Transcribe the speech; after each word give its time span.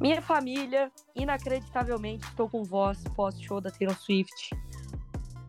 Minha 0.00 0.22
família, 0.22 0.92
inacreditavelmente, 1.16 2.24
estou 2.24 2.48
com 2.48 2.62
voz 2.62 3.02
pós-show 3.16 3.60
da 3.60 3.70
Taylor 3.70 3.96
Swift. 3.96 4.50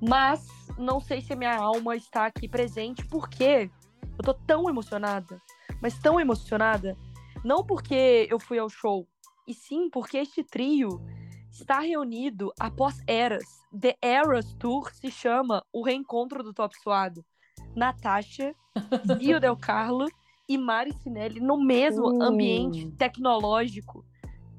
Mas 0.02 0.48
não 0.78 1.00
sei 1.00 1.22
se 1.22 1.34
a 1.34 1.36
minha 1.36 1.56
alma 1.56 1.96
está 1.96 2.26
aqui 2.26 2.48
presente, 2.48 3.06
porque 3.06 3.70
eu 4.18 4.24
tô 4.24 4.34
tão 4.34 4.68
emocionada, 4.68 5.40
mas 5.82 6.00
tão 6.00 6.20
emocionada, 6.20 6.98
não 7.44 7.64
porque 7.64 8.28
eu 8.30 8.40
fui 8.40 8.58
ao 8.58 8.70
show, 8.70 9.08
e 9.48 9.54
sim 9.54 9.88
porque 9.88 10.18
este 10.18 10.44
trio 10.44 11.00
está 11.52 11.80
reunido 11.80 12.52
após 12.60 13.04
eras. 13.06 13.60
The 13.80 13.98
Eras 14.02 14.52
Tour 14.56 14.92
se 14.92 15.12
chama 15.12 15.64
O 15.72 15.84
Reencontro 15.84 16.42
do 16.42 16.54
Top 16.54 16.76
Suado. 16.80 17.24
Natasha, 17.76 18.56
Zio 19.20 19.40
Del 19.40 19.56
Carlo 19.56 20.08
e 20.48 20.58
Mari 20.58 20.92
Sinelli 20.94 21.40
no 21.40 21.56
mesmo 21.64 22.18
uh. 22.18 22.24
ambiente 22.24 22.90
tecnológico 22.98 24.04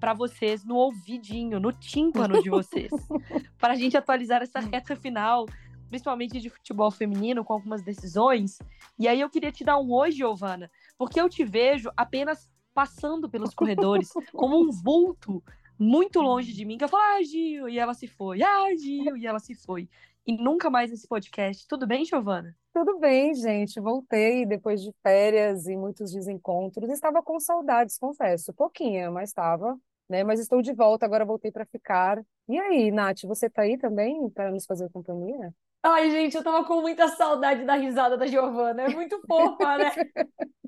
para 0.01 0.15
vocês 0.15 0.65
no 0.65 0.75
ouvidinho, 0.77 1.61
no 1.61 1.73
tímpano 1.73 2.43
de 2.43 2.49
vocês, 2.49 2.91
para 3.59 3.75
a 3.75 3.77
gente 3.77 3.97
atualizar 3.97 4.43
essa 4.43 4.59
reta 4.59 4.97
final, 4.97 5.47
principalmente 5.89 6.41
de 6.41 6.49
futebol 6.49 6.91
feminino, 6.91 7.45
com 7.45 7.53
algumas 7.53 7.83
decisões. 7.83 8.59
E 8.99 9.07
aí 9.07 9.21
eu 9.21 9.29
queria 9.29 9.53
te 9.53 9.63
dar 9.63 9.79
um 9.79 9.93
oi, 9.93 10.11
Giovana, 10.11 10.71
porque 10.97 11.21
eu 11.21 11.29
te 11.29 11.45
vejo 11.45 11.91
apenas 11.97 12.51
passando 12.73 13.29
pelos 13.29 13.53
corredores 13.55 14.11
como 14.33 14.59
um 14.59 14.71
vulto 14.71 15.43
muito 15.79 16.21
longe 16.21 16.53
de 16.53 16.65
mim, 16.65 16.79
que 16.79 16.85
eu 16.85 16.89
falo, 16.89 17.03
ah, 17.03 17.23
Gil, 17.23 17.69
e 17.69 17.79
ela 17.79 17.95
se 17.95 18.07
foi, 18.07 18.43
ah, 18.43 18.75
Gil, 18.77 19.17
e 19.17 19.27
ela 19.27 19.39
se 19.39 19.55
foi. 19.55 19.89
E 20.27 20.37
nunca 20.37 20.71
mais 20.71 20.93
esse 20.93 21.09
podcast. 21.09 21.67
Tudo 21.67 21.87
bem, 21.87 22.05
Giovana? 22.05 22.55
Tudo 22.73 22.99
bem, 22.99 23.35
gente. 23.35 23.81
Voltei 23.81 24.47
depois 24.47 24.83
de 24.83 24.93
férias 25.03 25.67
e 25.67 25.77
muitos 25.77 26.13
desencontros. 26.13 26.89
Estava 26.91 27.23
com 27.23 27.41
saudades, 27.41 27.99
confesso. 27.99 28.53
Pouquinha, 28.53 29.11
mas 29.11 29.31
estava. 29.31 29.77
Né? 30.11 30.25
Mas 30.25 30.41
estou 30.41 30.61
de 30.61 30.73
volta, 30.73 31.07
agora 31.07 31.25
voltei 31.25 31.53
para 31.53 31.65
ficar. 31.65 32.21
E 32.49 32.59
aí, 32.59 32.91
Nath, 32.91 33.23
você 33.23 33.49
tá 33.49 33.63
aí 33.63 33.79
também 33.79 34.29
para 34.31 34.51
nos 34.51 34.67
fazer 34.67 34.91
companhia? 34.91 35.55
Ai, 35.81 36.11
gente, 36.11 36.37
eu 36.37 36.43
tava 36.43 36.65
com 36.65 36.81
muita 36.81 37.07
saudade 37.07 37.65
da 37.65 37.77
risada 37.77 38.17
da 38.17 38.27
Giovana. 38.27 38.83
É 38.83 38.89
muito 38.89 39.21
fofa, 39.27 39.79
né? 39.79 39.93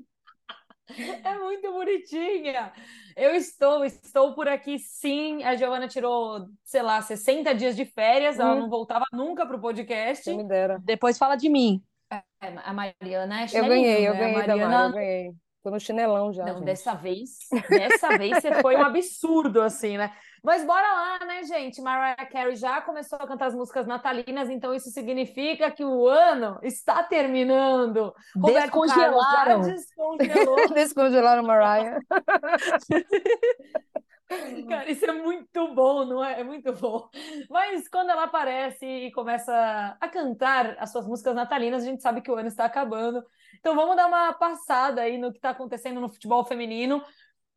É 1.23 1.39
muito 1.39 1.71
bonitinha. 1.71 2.71
Eu 3.15 3.33
estou, 3.33 3.85
estou 3.85 4.35
por 4.35 4.49
aqui 4.49 4.77
sim. 4.77 5.41
A 5.41 5.55
Giovana 5.55 5.87
tirou, 5.87 6.45
sei 6.63 6.81
lá, 6.83 7.01
60 7.01 7.55
dias 7.55 7.75
de 7.75 7.85
férias, 7.85 8.37
ela 8.37 8.53
hum. 8.53 8.59
não 8.59 8.69
voltava 8.69 9.05
nunca 9.11 9.45
pro 9.45 9.61
podcast. 9.61 10.25
Quem 10.25 10.37
me 10.37 10.43
dera. 10.43 10.79
Depois 10.83 11.17
fala 11.17 11.35
de 11.35 11.49
mim. 11.49 11.81
É, 12.11 12.21
a 12.63 12.73
Mariana 12.73 13.43
é 13.43 13.47
Eu 13.53 13.65
ganhei, 13.65 14.07
eu 14.07 14.13
né? 14.13 14.19
ganhei 14.19 14.35
Mariana... 14.35 14.61
da 14.61 14.69
Mari, 14.69 14.87
eu 14.87 14.93
ganhei. 14.93 15.35
Tô 15.63 15.71
no 15.71 15.79
chinelão 15.79 16.33
já. 16.33 16.43
Não, 16.43 16.55
gente. 16.55 16.65
dessa 16.65 16.93
vez, 16.93 17.37
dessa 17.69 18.17
vez 18.17 18.37
você 18.37 18.61
foi 18.61 18.75
um 18.75 18.81
absurdo, 18.83 19.61
assim, 19.61 19.97
né? 19.97 20.11
Mas 20.43 20.65
bora 20.65 20.85
lá, 20.85 21.25
né, 21.25 21.41
gente? 21.45 21.81
Mariah 21.81 22.25
Carey 22.29 22.57
já 22.57 22.81
começou 22.81 23.17
a 23.17 23.25
cantar 23.25 23.45
as 23.45 23.55
músicas 23.55 23.87
natalinas, 23.87 24.49
então 24.49 24.75
isso 24.75 24.89
significa 24.89 25.71
que 25.71 25.85
o 25.85 26.05
ano 26.05 26.59
está 26.61 27.01
terminando. 27.01 28.13
Descongelaram. 28.35 29.61
descongelou. 29.61 30.67
Descongelaram 30.75 31.43
Mariah. 31.43 31.97
Cara, 34.67 34.91
isso 34.91 35.05
é 35.05 35.11
muito 35.11 35.73
bom, 35.73 36.05
não 36.05 36.23
é? 36.23 36.41
É 36.41 36.43
muito 36.43 36.73
bom. 36.73 37.09
Mas 37.49 37.87
quando 37.87 38.09
ela 38.09 38.23
aparece 38.23 38.85
e 38.85 39.11
começa 39.11 39.97
a 39.99 40.07
cantar 40.07 40.75
as 40.79 40.91
suas 40.91 41.05
músicas 41.05 41.35
natalinas, 41.35 41.83
a 41.83 41.85
gente 41.85 42.01
sabe 42.01 42.21
que 42.21 42.31
o 42.31 42.35
ano 42.35 42.47
está 42.47 42.65
acabando. 42.65 43.23
Então 43.59 43.75
vamos 43.75 43.95
dar 43.95 44.07
uma 44.07 44.33
passada 44.33 45.01
aí 45.01 45.17
no 45.17 45.31
que 45.31 45.37
está 45.37 45.51
acontecendo 45.51 46.01
no 46.01 46.09
futebol 46.09 46.45
feminino, 46.45 47.03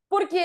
porque 0.09 0.41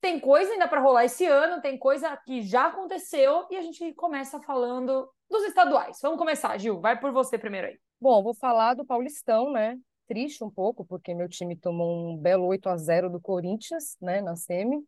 tem 0.00 0.20
coisa 0.20 0.52
ainda 0.52 0.68
para 0.68 0.80
rolar 0.80 1.06
esse 1.06 1.24
ano, 1.24 1.62
tem 1.62 1.78
coisa 1.78 2.16
que 2.26 2.42
já 2.42 2.66
aconteceu 2.66 3.46
e 3.50 3.56
a 3.56 3.62
gente 3.62 3.92
começa 3.94 4.40
falando 4.40 5.08
dos 5.30 5.44
estaduais. 5.44 5.98
Vamos 6.02 6.18
começar, 6.18 6.56
Gil. 6.58 6.80
Vai 6.80 7.00
por 7.00 7.10
você 7.10 7.38
primeiro 7.38 7.68
aí. 7.68 7.78
Bom, 8.00 8.22
vou 8.22 8.34
falar 8.34 8.74
do 8.74 8.84
Paulistão, 8.84 9.50
né? 9.50 9.78
Triste 10.06 10.44
um 10.44 10.50
pouco, 10.50 10.84
porque 10.84 11.14
meu 11.14 11.28
time 11.28 11.56
tomou 11.56 12.12
um 12.12 12.18
belo 12.18 12.46
8 12.46 12.68
a 12.68 12.76
0 12.76 13.08
do 13.08 13.18
Corinthians, 13.18 13.96
né, 14.00 14.20
na 14.20 14.36
semi. 14.36 14.84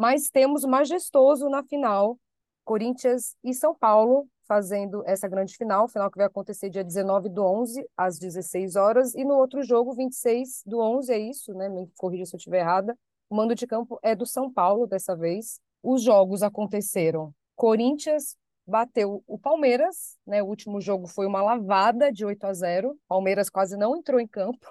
Mas 0.00 0.30
temos 0.30 0.64
majestoso 0.64 1.50
na 1.50 1.62
final, 1.62 2.18
Corinthians 2.64 3.36
e 3.44 3.52
São 3.52 3.74
Paulo, 3.74 4.26
fazendo 4.48 5.02
essa 5.04 5.28
grande 5.28 5.54
final, 5.54 5.86
final 5.88 6.10
que 6.10 6.16
vai 6.16 6.26
acontecer 6.26 6.70
dia 6.70 6.82
19 6.82 7.28
do 7.28 7.44
11, 7.44 7.86
às 7.94 8.18
16 8.18 8.76
horas, 8.76 9.14
e 9.14 9.26
no 9.26 9.34
outro 9.34 9.62
jogo, 9.62 9.92
26 9.92 10.62
do 10.64 10.80
11, 10.80 11.12
é 11.12 11.18
isso, 11.18 11.52
né? 11.52 11.68
Me 11.68 11.86
corrija 11.98 12.24
se 12.24 12.34
eu 12.34 12.38
estiver 12.38 12.60
errada, 12.60 12.96
o 13.28 13.36
mando 13.36 13.54
de 13.54 13.66
campo 13.66 13.98
é 14.02 14.16
do 14.16 14.24
São 14.24 14.50
Paulo 14.50 14.86
dessa 14.86 15.14
vez. 15.14 15.60
Os 15.82 16.02
jogos 16.02 16.42
aconteceram. 16.42 17.34
Corinthians 17.54 18.38
bateu 18.66 19.22
o 19.26 19.38
Palmeiras, 19.38 20.16
né? 20.26 20.42
O 20.42 20.46
último 20.46 20.80
jogo 20.80 21.06
foi 21.08 21.26
uma 21.26 21.42
lavada 21.42 22.10
de 22.10 22.24
8 22.24 22.42
a 22.44 22.54
0. 22.54 22.98
Palmeiras 23.06 23.50
quase 23.50 23.76
não 23.76 23.94
entrou 23.94 24.18
em 24.18 24.26
campo. 24.26 24.66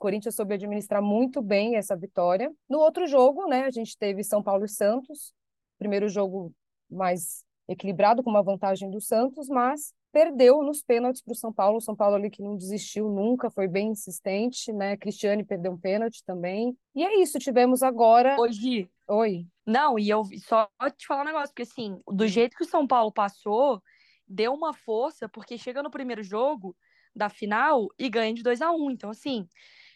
Corinthians 0.00 0.34
soube 0.34 0.54
administrar 0.54 1.02
muito 1.02 1.42
bem 1.42 1.76
essa 1.76 1.94
vitória. 1.94 2.50
No 2.68 2.78
outro 2.78 3.06
jogo, 3.06 3.46
né, 3.46 3.64
a 3.64 3.70
gente 3.70 3.96
teve 3.98 4.24
São 4.24 4.42
Paulo 4.42 4.64
e 4.64 4.68
Santos. 4.68 5.34
Primeiro 5.78 6.08
jogo 6.08 6.52
mais 6.90 7.44
equilibrado 7.68 8.22
com 8.22 8.30
uma 8.30 8.42
vantagem 8.42 8.90
do 8.90 8.98
Santos, 8.98 9.46
mas 9.48 9.92
perdeu 10.10 10.62
nos 10.62 10.82
pênaltis 10.82 11.22
para 11.22 11.32
o 11.32 11.36
São 11.36 11.52
Paulo. 11.52 11.76
O 11.76 11.80
São 11.82 11.94
Paulo 11.94 12.16
ali 12.16 12.30
que 12.30 12.42
não 12.42 12.56
desistiu 12.56 13.10
nunca, 13.10 13.50
foi 13.50 13.68
bem 13.68 13.88
insistente, 13.90 14.72
né? 14.72 14.96
Cristiane 14.96 15.44
perdeu 15.44 15.72
um 15.72 15.78
pênalti 15.78 16.24
também. 16.24 16.74
E 16.94 17.04
é 17.04 17.20
isso, 17.20 17.38
tivemos 17.38 17.82
agora. 17.82 18.40
Hoje. 18.40 18.90
Oi. 19.06 19.46
Não, 19.66 19.98
e 19.98 20.08
eu 20.08 20.24
só 20.38 20.66
te 20.96 21.06
falar 21.06 21.22
um 21.22 21.26
negócio, 21.26 21.50
porque 21.50 21.62
assim, 21.62 22.00
do 22.08 22.26
jeito 22.26 22.56
que 22.56 22.64
o 22.64 22.68
São 22.68 22.86
Paulo 22.86 23.12
passou, 23.12 23.82
deu 24.26 24.54
uma 24.54 24.72
força, 24.72 25.28
porque 25.28 25.58
chega 25.58 25.82
no 25.82 25.90
primeiro 25.90 26.22
jogo 26.22 26.74
da 27.14 27.28
final 27.28 27.88
e 27.98 28.08
ganha 28.08 28.32
de 28.32 28.42
2 28.42 28.62
a 28.62 28.72
1 28.72 28.82
um. 28.82 28.90
Então, 28.90 29.10
assim, 29.10 29.46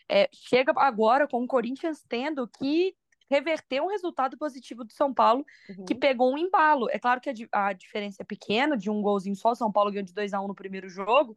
é, 0.09 0.29
chega 0.33 0.73
agora 0.77 1.27
com 1.27 1.43
o 1.43 1.47
Corinthians 1.47 2.05
tendo 2.09 2.47
que 2.47 2.95
reverter 3.31 3.81
um 3.81 3.89
resultado 3.89 4.37
positivo 4.37 4.85
do 4.85 4.93
São 4.93 5.13
Paulo, 5.13 5.45
uhum. 5.69 5.85
que 5.85 5.95
pegou 5.95 6.33
um 6.33 6.39
embalo. 6.39 6.89
É 6.91 6.99
claro 6.99 7.21
que 7.21 7.31
a, 7.31 7.67
a, 7.67 7.73
diferença 7.73 8.23
é 8.23 8.25
pequena, 8.25 8.77
de 8.77 8.91
um 8.91 9.01
golzinho 9.01 9.35
só, 9.35 9.53
o 9.53 9.55
São 9.55 9.73
Paulo 9.73 9.91
ganhou 9.91 10.05
de 10.05 10.15
2 10.15 10.35
a 10.35 10.41
1 10.41 10.45
um 10.45 10.49
no 10.49 10.55
primeiro 10.55 10.89
jogo, 10.89 11.37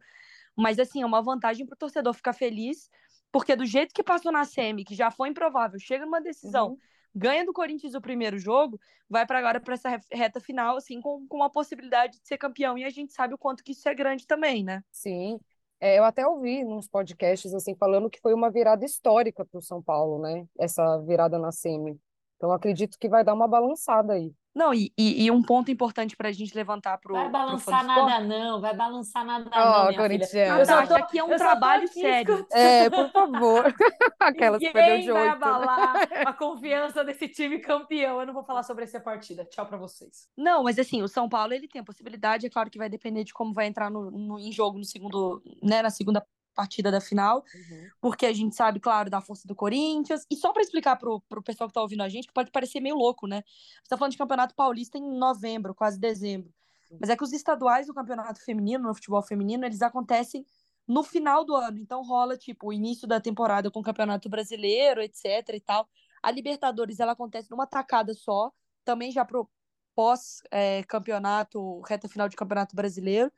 mas 0.56 0.78
assim, 0.78 1.02
é 1.02 1.06
uma 1.06 1.22
vantagem 1.22 1.66
para 1.66 1.74
o 1.74 1.78
torcedor 1.78 2.12
ficar 2.14 2.32
feliz, 2.32 2.90
porque 3.32 3.56
do 3.56 3.64
jeito 3.64 3.94
que 3.94 4.02
passou 4.02 4.30
na 4.30 4.44
SEMI, 4.44 4.84
que 4.84 4.94
já 4.94 5.10
foi 5.10 5.28
improvável, 5.28 5.78
chega 5.78 6.04
numa 6.04 6.20
decisão, 6.20 6.70
uhum. 6.70 6.78
ganha 7.14 7.44
do 7.44 7.52
Corinthians 7.52 7.94
o 7.94 8.00
primeiro 8.00 8.38
jogo, 8.38 8.78
vai 9.08 9.26
para 9.26 9.38
agora 9.38 9.60
para 9.60 9.74
essa 9.74 10.00
reta 10.12 10.40
final, 10.40 10.76
assim, 10.76 11.00
com, 11.00 11.26
com 11.26 11.42
a 11.42 11.50
possibilidade 11.50 12.20
de 12.20 12.26
ser 12.26 12.38
campeão, 12.38 12.76
e 12.76 12.84
a 12.84 12.90
gente 12.90 13.12
sabe 13.12 13.34
o 13.34 13.38
quanto 13.38 13.64
que 13.64 13.72
isso 13.72 13.88
é 13.88 13.94
grande 13.94 14.26
também, 14.26 14.62
né? 14.62 14.82
Sim, 14.90 15.40
é, 15.80 15.98
eu 15.98 16.04
até 16.04 16.26
ouvi 16.26 16.64
nos 16.64 16.88
podcasts 16.88 17.54
assim 17.54 17.74
falando 17.76 18.10
que 18.10 18.20
foi 18.20 18.34
uma 18.34 18.50
virada 18.50 18.84
histórica 18.84 19.44
para 19.44 19.58
o 19.58 19.62
São 19.62 19.82
Paulo, 19.82 20.20
né? 20.20 20.46
Essa 20.58 20.98
virada 20.98 21.38
na 21.38 21.52
semi. 21.52 21.98
Então 22.38 22.52
acredito 22.52 22.96
que 22.98 23.08
vai 23.08 23.24
dar 23.24 23.34
uma 23.34 23.48
balançada 23.48 24.12
aí. 24.12 24.32
Não, 24.54 24.72
e, 24.72 24.92
e, 24.98 25.24
e 25.24 25.30
um 25.30 25.42
ponto 25.42 25.70
importante 25.70 26.16
para 26.16 26.30
a 26.30 26.32
gente 26.32 26.54
levantar 26.54 26.98
para 26.98 27.12
o. 27.12 27.14
Vai 27.14 27.28
balançar 27.28 27.84
nada, 27.84 28.20
não, 28.20 28.60
vai 28.60 28.74
balançar 28.74 29.24
nada, 29.24 29.48
oh, 29.54 29.92
não. 29.92 30.08
Minha 30.08 30.26
filha. 30.26 30.46
Eu 30.48 30.78
acho 30.78 31.06
que 31.08 31.18
é 31.18 31.24
um 31.24 31.36
trabalho 31.36 31.86
sério. 31.86 32.46
É, 32.50 32.90
por 32.90 33.10
favor. 33.10 33.64
Aquelas 34.18 34.60
Ninguém 34.60 34.72
que 34.72 34.72
perdeu 34.72 35.00
de 35.00 35.12
vai 35.12 35.28
abalar 35.28 35.94
a 36.26 36.32
confiança 36.32 37.04
desse 37.04 37.28
time 37.28 37.60
campeão. 37.60 38.18
Eu 38.20 38.26
não 38.26 38.34
vou 38.34 38.42
falar 38.42 38.62
sobre 38.64 38.84
essa 38.84 38.98
partida. 38.98 39.44
Tchau 39.44 39.66
para 39.66 39.76
vocês. 39.76 40.28
Não, 40.36 40.64
mas 40.64 40.78
assim, 40.78 41.02
o 41.02 41.08
São 41.08 41.28
Paulo 41.28 41.52
ele 41.52 41.68
tem 41.68 41.80
a 41.80 41.84
possibilidade, 41.84 42.46
é 42.46 42.50
claro 42.50 42.70
que 42.70 42.78
vai 42.78 42.88
depender 42.88 43.22
de 43.22 43.32
como 43.32 43.52
vai 43.52 43.66
entrar 43.66 43.90
no, 43.90 44.10
no 44.10 44.40
em 44.40 44.50
jogo 44.50 44.78
no 44.78 44.84
segundo, 44.84 45.40
né, 45.62 45.82
na 45.82 45.90
segunda 45.90 46.24
partida 46.58 46.90
da 46.90 47.00
final, 47.00 47.44
uhum. 47.54 47.88
porque 48.00 48.26
a 48.26 48.32
gente 48.32 48.56
sabe, 48.56 48.80
claro, 48.80 49.08
da 49.08 49.20
força 49.20 49.46
do 49.46 49.54
Corinthians. 49.54 50.26
E 50.28 50.34
só 50.34 50.52
para 50.52 50.60
explicar 50.60 50.96
pro, 50.96 51.20
pro 51.28 51.40
pessoal 51.40 51.68
que 51.68 51.74
tá 51.74 51.80
ouvindo 51.80 52.02
a 52.02 52.08
gente, 52.08 52.26
que 52.26 52.32
pode 52.32 52.50
parecer 52.50 52.80
meio 52.80 52.96
louco, 52.96 53.28
né? 53.28 53.44
Você 53.80 53.88
tá 53.88 53.96
falando 53.96 54.10
de 54.10 54.18
Campeonato 54.18 54.56
Paulista 54.56 54.98
em 54.98 55.16
novembro, 55.16 55.72
quase 55.72 56.00
dezembro. 56.00 56.52
Uhum. 56.90 56.98
Mas 57.00 57.10
é 57.10 57.16
que 57.16 57.22
os 57.22 57.32
estaduais 57.32 57.86
do 57.86 57.94
Campeonato 57.94 58.44
Feminino, 58.44 58.88
no 58.88 58.94
futebol 58.94 59.22
feminino, 59.22 59.64
eles 59.64 59.82
acontecem 59.82 60.44
no 60.84 61.04
final 61.04 61.44
do 61.44 61.54
ano. 61.54 61.78
Então 61.78 62.02
rola, 62.02 62.36
tipo, 62.36 62.70
o 62.70 62.72
início 62.72 63.06
da 63.06 63.20
temporada 63.20 63.70
com 63.70 63.78
o 63.78 63.84
Campeonato 63.84 64.28
Brasileiro, 64.28 65.00
etc 65.00 65.24
e 65.54 65.60
tal. 65.60 65.88
A 66.20 66.32
Libertadores, 66.32 66.98
ela 66.98 67.12
acontece 67.12 67.48
numa 67.52 67.68
tacada 67.68 68.12
só, 68.14 68.50
também 68.84 69.12
já 69.12 69.24
pro 69.24 69.48
pós-campeonato, 69.94 71.82
é, 71.84 71.88
reta 71.88 72.08
final 72.08 72.28
de 72.28 72.34
Campeonato 72.34 72.74
Brasileiro. 72.74 73.30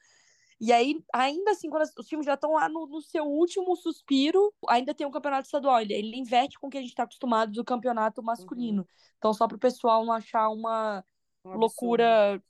E 0.61 0.73
aí, 0.73 1.03
ainda 1.15 1.53
assim, 1.53 1.71
quando 1.71 1.83
os 1.83 2.07
times 2.07 2.27
já 2.27 2.35
estão 2.35 2.53
lá 2.53 2.69
no, 2.69 2.87
no, 2.87 3.01
seu 3.01 3.25
último 3.25 3.75
suspiro, 3.77 4.53
ainda 4.69 4.95
tem 4.95 5.07
um 5.07 5.11
campeonato 5.11 5.47
estadual. 5.47 5.81
Ele, 5.81 5.95
ele 5.95 6.17
inverte 6.17 6.59
com 6.59 6.67
o 6.67 6.71
que 6.71 6.77
a 6.77 6.81
gente 6.81 6.91
está 6.91 7.05
acostumado 7.05 7.53
do 7.53 7.65
campeonato 7.65 8.23
masculino. 8.23 8.83
Uhum. 8.83 8.89
Então, 9.17 9.33
só 9.33 9.49
para 9.49 9.57
o 9.57 9.61
pessoal 9.61 10.05
não 10.05 10.13
achar 10.13 10.51
uma 10.51 11.03
um 11.45 11.57
loucura 11.57 12.43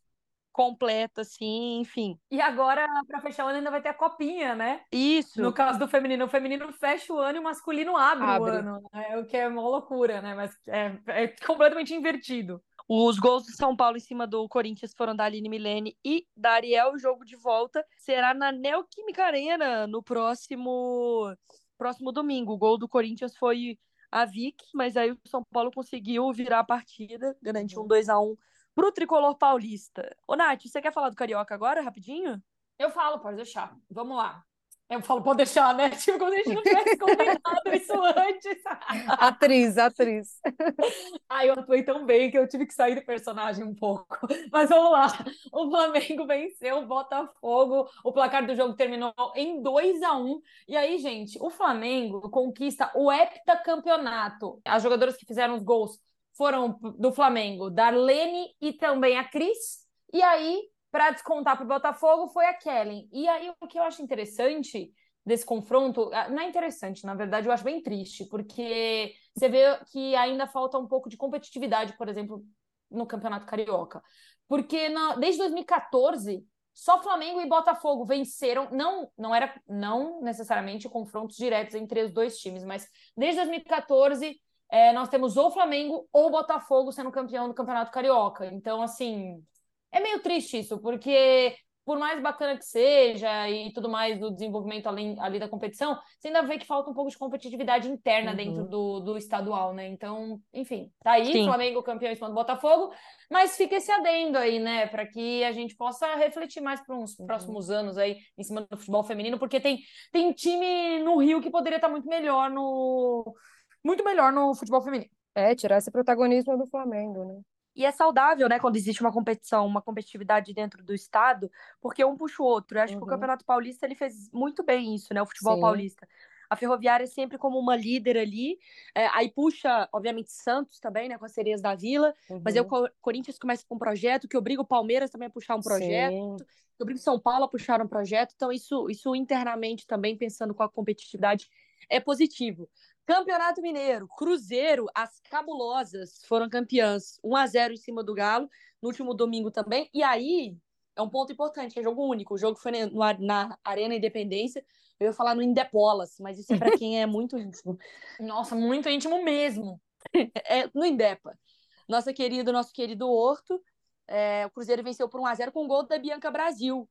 completa, 0.53 1.23
assim, 1.23 1.81
enfim. 1.81 2.19
E 2.31 2.41
agora, 2.41 2.87
para 3.07 3.21
fechar 3.21 3.45
o 3.45 3.49
ano, 3.49 3.59
ainda 3.59 3.71
vai 3.71 3.81
ter 3.81 3.89
a 3.89 3.95
copinha, 3.95 4.55
né? 4.55 4.83
Isso. 4.91 5.41
No 5.41 5.53
caso 5.53 5.79
do 5.79 5.89
feminino, 5.89 6.25
o 6.25 6.29
feminino 6.29 6.73
fecha 6.73 7.13
o 7.13 7.19
ano 7.19 7.39
e 7.39 7.41
o 7.41 7.45
masculino 7.45 7.97
abre, 7.97 8.27
Abre. 8.27 8.51
o 8.51 8.55
ano. 8.55 8.83
né? 8.93 9.19
O 9.19 9.25
que 9.25 9.37
é 9.37 9.47
uma 9.47 9.63
loucura, 9.63 10.21
né? 10.21 10.35
Mas 10.35 10.55
é, 10.67 10.99
é 11.07 11.29
completamente 11.47 11.95
invertido. 11.95 12.63
Os 12.93 13.21
gols 13.21 13.47
do 13.47 13.53
São 13.53 13.77
Paulo 13.77 13.99
em 13.99 14.01
cima 14.01 14.27
do 14.27 14.49
Corinthians 14.49 14.93
foram 14.93 15.15
da 15.15 15.23
Aline 15.23 15.49
Milene 15.49 15.97
e 16.05 16.27
da 16.37 16.55
Ariel. 16.55 16.93
O 16.93 16.99
jogo 16.99 17.25
de 17.25 17.37
volta 17.37 17.87
será 17.97 18.35
na 18.35 18.51
Neoquímica 18.51 19.23
Arena 19.23 19.87
no 19.87 20.03
próximo 20.03 21.33
próximo 21.79 22.11
domingo. 22.11 22.53
O 22.53 22.59
gol 22.59 22.77
do 22.77 22.89
Corinthians 22.89 23.37
foi 23.37 23.79
a 24.11 24.25
Vic, 24.25 24.57
mas 24.75 24.97
aí 24.97 25.13
o 25.13 25.19
São 25.25 25.45
Paulo 25.53 25.71
conseguiu 25.71 26.33
virar 26.33 26.59
a 26.59 26.65
partida, 26.65 27.39
garantiu 27.41 27.81
um 27.81 27.87
2 27.87 28.09
a 28.09 28.19
1 28.19 28.37
pro 28.75 28.91
tricolor 28.91 29.39
paulista. 29.39 30.13
Ô, 30.27 30.35
Nath, 30.35 30.63
você 30.65 30.83
quer 30.83 30.93
falar 30.93 31.11
do 31.11 31.17
Carioca 31.17 31.55
agora, 31.55 31.83
rapidinho? 31.83 32.43
Eu 32.77 32.91
falo, 32.91 33.21
pode 33.21 33.37
deixar. 33.37 33.73
Vamos 33.89 34.17
lá. 34.17 34.45
Eu 34.91 35.01
falo, 35.03 35.23
pode 35.23 35.37
deixar, 35.37 35.73
né? 35.73 35.89
Tipo, 35.97 36.19
como 36.19 36.33
se 36.33 36.41
a 36.41 36.43
gente 36.43 36.55
não 36.55 36.63
tivesse 36.63 36.99
combinado 36.99 37.75
isso 37.75 37.93
antes. 37.95 38.63
Atriz, 39.21 39.79
atriz. 39.79 40.41
Ai, 41.29 41.49
eu 41.49 41.55
atuei 41.55 41.85
tão 41.85 42.05
bem 42.05 42.29
que 42.29 42.37
eu 42.37 42.49
tive 42.49 42.67
que 42.67 42.75
sair 42.75 42.97
do 42.97 43.03
personagem 43.03 43.65
um 43.65 43.75
pouco. 43.75 44.19
Mas 44.51 44.69
vamos 44.69 44.91
lá. 44.91 45.07
O 45.53 45.71
Flamengo 45.71 46.27
venceu 46.27 46.79
o 46.79 46.87
Botafogo. 46.87 47.89
O 48.03 48.13
placar 48.13 48.45
do 48.45 48.55
jogo 48.57 48.75
terminou 48.75 49.15
em 49.37 49.63
2 49.63 50.03
a 50.03 50.17
1 50.17 50.41
E 50.67 50.77
aí, 50.77 50.99
gente, 50.99 51.39
o 51.41 51.51
Flamengo 51.51 52.29
conquista 52.29 52.91
o 52.97 53.13
heptacampeonato. 53.13 54.61
As 54.65 54.83
jogadoras 54.83 55.17
que 55.17 55.25
fizeram 55.25 55.55
os 55.55 55.63
gols 55.63 56.01
foram 56.33 56.79
do 56.99 57.13
Flamengo, 57.13 57.71
Darlene 57.71 58.49
e 58.61 58.73
também 58.73 59.17
a 59.17 59.25
Cris. 59.25 59.87
E 60.13 60.21
aí, 60.21 60.70
para 60.91 61.11
descontar 61.11 61.57
para 61.57 61.65
o 61.65 61.69
Botafogo, 61.69 62.29
foi 62.29 62.47
a 62.47 62.55
Kellen. 62.55 63.09
E 63.13 63.29
aí, 63.29 63.53
o 63.61 63.67
que 63.67 63.79
eu 63.79 63.83
acho 63.83 64.03
interessante 64.03 64.93
desse 65.25 65.45
confronto, 65.45 66.11
ah, 66.13 66.29
não 66.29 66.41
é 66.41 66.49
interessante, 66.49 67.05
na 67.05 67.15
verdade, 67.15 67.47
eu 67.47 67.53
acho 67.53 67.65
bem 67.65 67.83
triste, 67.83 68.25
porque 68.27 69.13
você 69.35 69.49
vê 69.49 69.79
que 69.91 70.15
ainda 70.17 70.47
falta 70.47 70.79
um 70.79 70.89
pouco 70.89 71.09
de 71.09 71.17
competitividade, 71.17 71.97
por 71.97 72.09
exemplo, 72.09 72.45
no 72.91 73.07
Campeonato 73.07 73.47
Carioca. 73.47 74.03
Porque 74.49 74.89
na, 74.89 75.17
desde 75.17 75.39
2014, 75.39 76.45
só 76.75 77.03
Flamengo 77.03 77.41
e 77.41 77.49
Botafogo 77.49 78.05
venceram, 78.05 78.69
não, 78.73 79.11
não 79.17 79.35
era 79.35 79.55
não 79.69 80.21
necessariamente 80.23 80.89
confrontos 80.89 81.37
diretos 81.37 81.75
entre 81.75 82.03
os 82.03 82.13
dois 82.13 82.39
times, 82.39 82.65
mas 82.65 82.89
desde 83.17 83.37
2014 83.37 84.41
é, 84.71 84.93
nós 84.93 85.09
temos 85.09 85.37
ou 85.37 85.51
Flamengo 85.51 86.09
ou 86.13 86.31
Botafogo 86.31 86.93
sendo 86.93 87.11
campeão 87.11 87.49
do 87.49 87.55
Campeonato 87.55 87.91
Carioca. 87.91 88.47
Então, 88.47 88.81
assim, 88.83 89.45
é 89.93 90.01
meio 90.01 90.21
triste 90.21 90.59
isso, 90.59 90.79
porque 90.79 91.55
por 91.85 91.99
mais 91.99 92.23
bacana 92.23 92.57
que 92.57 92.65
seja 92.65 93.49
e 93.51 93.73
tudo 93.73 93.89
mais 93.89 94.19
do 94.21 94.31
desenvolvimento 94.31 94.87
além, 94.87 95.19
ali 95.19 95.41
da 95.41 95.49
competição, 95.49 95.99
você 96.19 96.29
ainda 96.29 96.43
vê 96.43 96.57
que 96.59 96.67
falta 96.67 96.89
um 96.91 96.95
pouco 96.95 97.11
de 97.11 97.19
competitividade 97.19 97.89
interna 97.89 98.31
Uhum. 98.31 98.37
dentro 98.37 98.65
do, 98.69 99.01
do 99.01 99.17
estadual, 99.17 99.75
né? 99.75 99.89
Então, 99.89 100.41
enfim, 100.53 100.93
tá 101.03 101.13
aí, 101.13 101.33
Sim. 101.33 101.45
Flamengo 101.47 101.83
campeão 101.83 102.13
em 102.13 102.15
cima 102.15 102.29
do 102.29 102.35
Botafogo, 102.35 102.93
mas 103.29 103.57
fica 103.57 103.75
esse 103.77 103.91
adendo 103.91 104.39
aí, 104.39 104.61
né, 104.61 104.87
para 104.87 105.05
que 105.07 105.43
a 105.43 105.51
gente 105.53 105.75
possa 105.75 106.15
refletir 106.15 106.61
mais 106.61 106.81
para 106.81 106.95
uns 106.95 107.19
Uhum. 107.19 107.27
próximos 107.27 107.71
anos 107.71 107.99
aí 107.99 108.19
em 108.39 108.45
cima 108.45 108.61
do 108.71 108.77
futebol 108.77 109.03
feminino, 109.03 109.39
porque 109.39 109.59
tem, 109.59 109.81
tem 110.13 110.33
time 110.33 110.99
no 111.03 111.17
Rio 111.19 111.41
que 111.41 111.51
poderia 111.51 111.77
estar 111.77 111.89
muito 111.89 112.07
melhor 112.07 112.51
no. 112.51 113.35
Muito 113.83 114.05
melhor 114.05 114.31
no 114.33 114.55
futebol 114.55 114.83
feminino. 114.83 115.11
É, 115.35 115.55
tirar 115.55 115.79
esse 115.79 115.91
protagonismo 115.91 116.57
do 116.57 116.67
Flamengo, 116.67 117.25
né? 117.25 117.41
E 117.75 117.85
é 117.85 117.93
saudável, 117.93 118.49
né, 118.49 118.59
quando 118.59 118.77
existe 118.77 119.01
uma 119.01 119.13
competição, 119.13 119.65
uma 119.67 119.81
competitividade 119.81 120.53
dentro 120.53 120.83
do 120.83 120.93
estado, 120.93 121.51
porque 121.81 122.05
um 122.05 122.17
puxa 122.17 122.43
o 122.43 122.47
outro. 122.47 122.79
Eu 122.79 122.83
acho 122.83 122.97
que 122.97 123.03
o 123.03 123.07
Uhum. 123.07 123.07
Campeonato 123.07 123.45
Paulista 123.45 123.87
ele 123.87 123.95
fez 123.95 124.31
muito 124.33 124.65
bem 124.65 124.95
isso, 124.95 125.15
né, 125.15 125.23
o 125.23 125.27
futebol 125.27 125.57
Sim. 125.57 125.61
paulista. 125.61 126.09
A 126.49 126.57
Ferroviária 126.57 127.05
é 127.05 127.07
sempre 127.07 127.39
como 127.39 127.59
uma 127.61 127.77
líder 127.77 128.19
ali, 128.19 128.59
é, 128.93 129.07
aí 129.09 129.31
puxa, 129.31 129.89
obviamente, 129.93 130.33
Santos 130.33 130.81
também, 130.81 131.09
né, 131.09 131.17
com 131.17 131.25
as 131.25 131.33
Sereias 131.33 131.63
da 131.63 131.77
Vila, 131.77 132.13
mas 132.45 132.57
aí 132.57 132.61
o 132.61 132.65
Uhum. 132.65 132.69
Co- 132.69 132.91
Corinthians 133.01 133.39
começa 133.39 133.65
com 133.69 133.77
um 133.77 133.79
projeto 133.79 134.27
que 134.29 134.37
obriga 134.37 134.61
o 134.63 134.67
Palmeiras 134.67 135.11
também 135.11 135.29
a 135.29 135.31
puxar 135.31 135.55
um 135.55 135.63
projeto, 135.63 136.17
Sim. 136.19 136.37
que 136.77 136.83
obriga 136.83 136.99
o 136.99 137.03
São 137.03 137.21
Paulo 137.21 137.45
a 137.45 137.49
puxar 137.49 137.81
um 137.81 137.87
projeto, 137.89 138.33
então 138.35 138.51
isso, 138.51 138.91
isso 138.91 139.15
internamente 139.15 139.87
também, 139.87 140.17
pensando 140.19 140.55
com 140.55 140.63
a 140.65 140.69
competitividade, 140.69 141.49
é 141.89 142.01
positivo. 142.01 142.69
Campeonato 143.07 143.61
Mineiro, 143.61 144.07
Cruzeiro, 144.17 144.87
as 144.95 145.21
cabulosas 145.21 146.23
foram 146.27 146.49
campeãs 146.49 147.19
1 147.25 147.37
a 147.37 147.47
0 147.47 147.75
em 147.75 147.77
cima 147.77 148.05
do 148.05 148.15
Galo 148.15 148.49
no 148.81 148.89
último 148.89 149.15
domingo 149.15 149.51
também. 149.51 149.91
E 149.93 150.03
aí 150.03 150.57
é 150.97 151.03
um 151.03 151.09
ponto 151.09 151.33
importante, 151.33 151.79
é 151.79 151.83
jogo 151.83 152.07
único. 152.07 152.35
O 152.35 152.39
jogo 152.39 152.59
foi 152.59 152.73
na, 152.73 153.19
na 153.19 153.59
Arena 153.65 153.95
Independência. 153.95 154.65
Eu 154.99 155.07
ia 155.07 155.13
falar 155.13 155.35
no 155.35 155.43
Indepolas, 155.43 156.17
mas 156.21 156.39
isso 156.39 156.53
é 156.53 156.59
para 156.59 156.71
quem 156.79 157.01
é 157.01 157.07
muito 157.07 157.39
íntimo. 157.39 157.79
Nossa, 158.21 158.55
muito 158.55 158.89
íntimo 158.89 159.23
mesmo. 159.25 159.81
É 160.47 160.69
no 160.75 160.87
Indepa. 160.87 161.39
Nossa 161.87 162.13
querida, 162.13 162.51
nosso 162.51 162.73
querido 162.73 163.11
Horto, 163.11 163.63
é, 164.09 164.47
o 164.47 164.51
Cruzeiro 164.51 164.83
venceu 164.83 165.09
por 165.09 165.21
1 165.21 165.27
a 165.27 165.35
0 165.35 165.53
com 165.53 165.65
o 165.65 165.69
gol 165.69 165.87
da 165.87 165.99
Bianca 165.99 166.31
Brasil. 166.31 166.89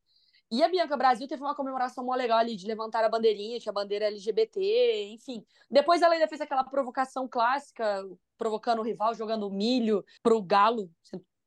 E 0.52 0.64
a 0.64 0.68
Bianca 0.68 0.98
Brasil 0.98 1.28
teve 1.28 1.44
uma 1.44 1.54
comemoração 1.54 2.04
mó 2.04 2.16
legal 2.16 2.40
ali 2.40 2.56
de 2.56 2.66
levantar 2.66 3.04
a 3.04 3.10
bandeirinha, 3.10 3.60
tinha 3.60 3.72
a 3.72 3.74
bandeira 3.74 4.06
LGBT, 4.06 5.10
enfim. 5.12 5.46
Depois 5.70 6.02
ela 6.02 6.16
ainda 6.16 6.28
fez 6.28 6.42
aquela 6.42 6.64
provocação 6.64 7.28
clássica, 7.28 8.04
provocando 8.36 8.80
o 8.80 8.84
rival, 8.84 9.14
jogando 9.14 9.50
milho 9.52 10.04
pro 10.24 10.42
Galo. 10.42 10.90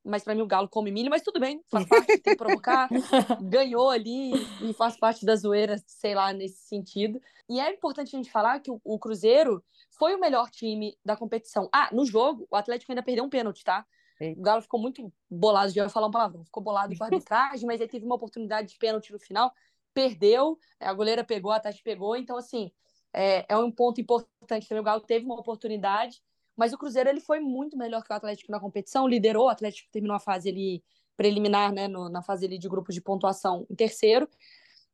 Mas 0.04 0.22
pra 0.22 0.34
mim 0.34 0.43
o 0.43 0.46
Galo 0.46 0.69
come 0.69 0.90
milho, 0.90 1.10
mas 1.10 1.22
tudo 1.22 1.40
bem, 1.40 1.62
faz 1.69 1.87
parte, 1.87 2.19
tem 2.19 2.34
que 2.34 2.37
provocar. 2.37 2.88
Ganhou 3.43 3.90
ali 3.90 4.32
e 4.60 4.72
faz 4.72 4.96
parte 4.96 5.25
da 5.25 5.34
zoeira, 5.34 5.76
sei 5.87 6.14
lá, 6.14 6.32
nesse 6.32 6.62
sentido. 6.69 7.20
E 7.48 7.60
é 7.60 7.72
importante 7.72 8.14
a 8.14 8.19
gente 8.19 8.31
falar 8.31 8.60
que 8.60 8.70
o, 8.70 8.81
o 8.84 8.98
Cruzeiro 8.98 9.64
foi 9.90 10.14
o 10.14 10.20
melhor 10.20 10.48
time 10.50 10.96
da 11.05 11.16
competição. 11.16 11.69
Ah, 11.72 11.88
no 11.93 12.05
jogo, 12.05 12.46
o 12.50 12.56
Atlético 12.56 12.90
ainda 12.90 13.02
perdeu 13.02 13.25
um 13.25 13.28
pênalti, 13.28 13.64
tá? 13.64 13.84
O 14.20 14.42
Galo 14.42 14.62
ficou 14.62 14.80
muito 14.80 15.12
bolado, 15.30 15.72
já 15.72 15.84
ia 15.84 15.88
falar 15.88 16.06
um 16.06 16.10
palavrão, 16.10 16.44
ficou 16.44 16.62
bolado 16.62 16.96
com 16.96 17.02
a 17.02 17.06
arbitragem, 17.06 17.66
mas 17.66 17.80
aí 17.80 17.88
teve 17.88 18.04
uma 18.04 18.14
oportunidade 18.14 18.68
de 18.68 18.78
pênalti 18.78 19.12
no 19.12 19.18
final, 19.18 19.52
perdeu, 19.92 20.58
a 20.80 20.92
goleira 20.92 21.24
pegou, 21.24 21.50
a 21.50 21.60
Tati 21.60 21.82
pegou, 21.82 22.16
então 22.16 22.36
assim, 22.36 22.70
é, 23.12 23.44
é 23.48 23.56
um 23.56 23.70
ponto 23.70 24.00
importante 24.00 24.68
também, 24.68 24.80
o 24.80 24.84
Galo 24.84 25.00
teve 25.00 25.24
uma 25.24 25.38
oportunidade, 25.38 26.22
mas 26.56 26.72
o 26.72 26.78
Cruzeiro 26.78 27.08
ele 27.08 27.20
foi 27.20 27.40
muito 27.40 27.76
melhor 27.76 28.02
que 28.02 28.12
o 28.12 28.16
Atlético 28.16 28.52
na 28.52 28.60
competição, 28.60 29.08
liderou, 29.08 29.46
o 29.46 29.48
Atlético 29.48 29.90
terminou 29.90 30.16
a 30.16 30.20
fase 30.20 30.48
ali 30.48 30.84
preliminar, 31.16 31.72
né, 31.72 31.88
no, 31.88 32.08
na 32.08 32.22
fase 32.22 32.46
ali 32.46 32.58
de 32.58 32.68
grupos 32.68 32.94
de 32.94 33.00
pontuação 33.00 33.66
em 33.70 33.74
terceiro, 33.74 34.28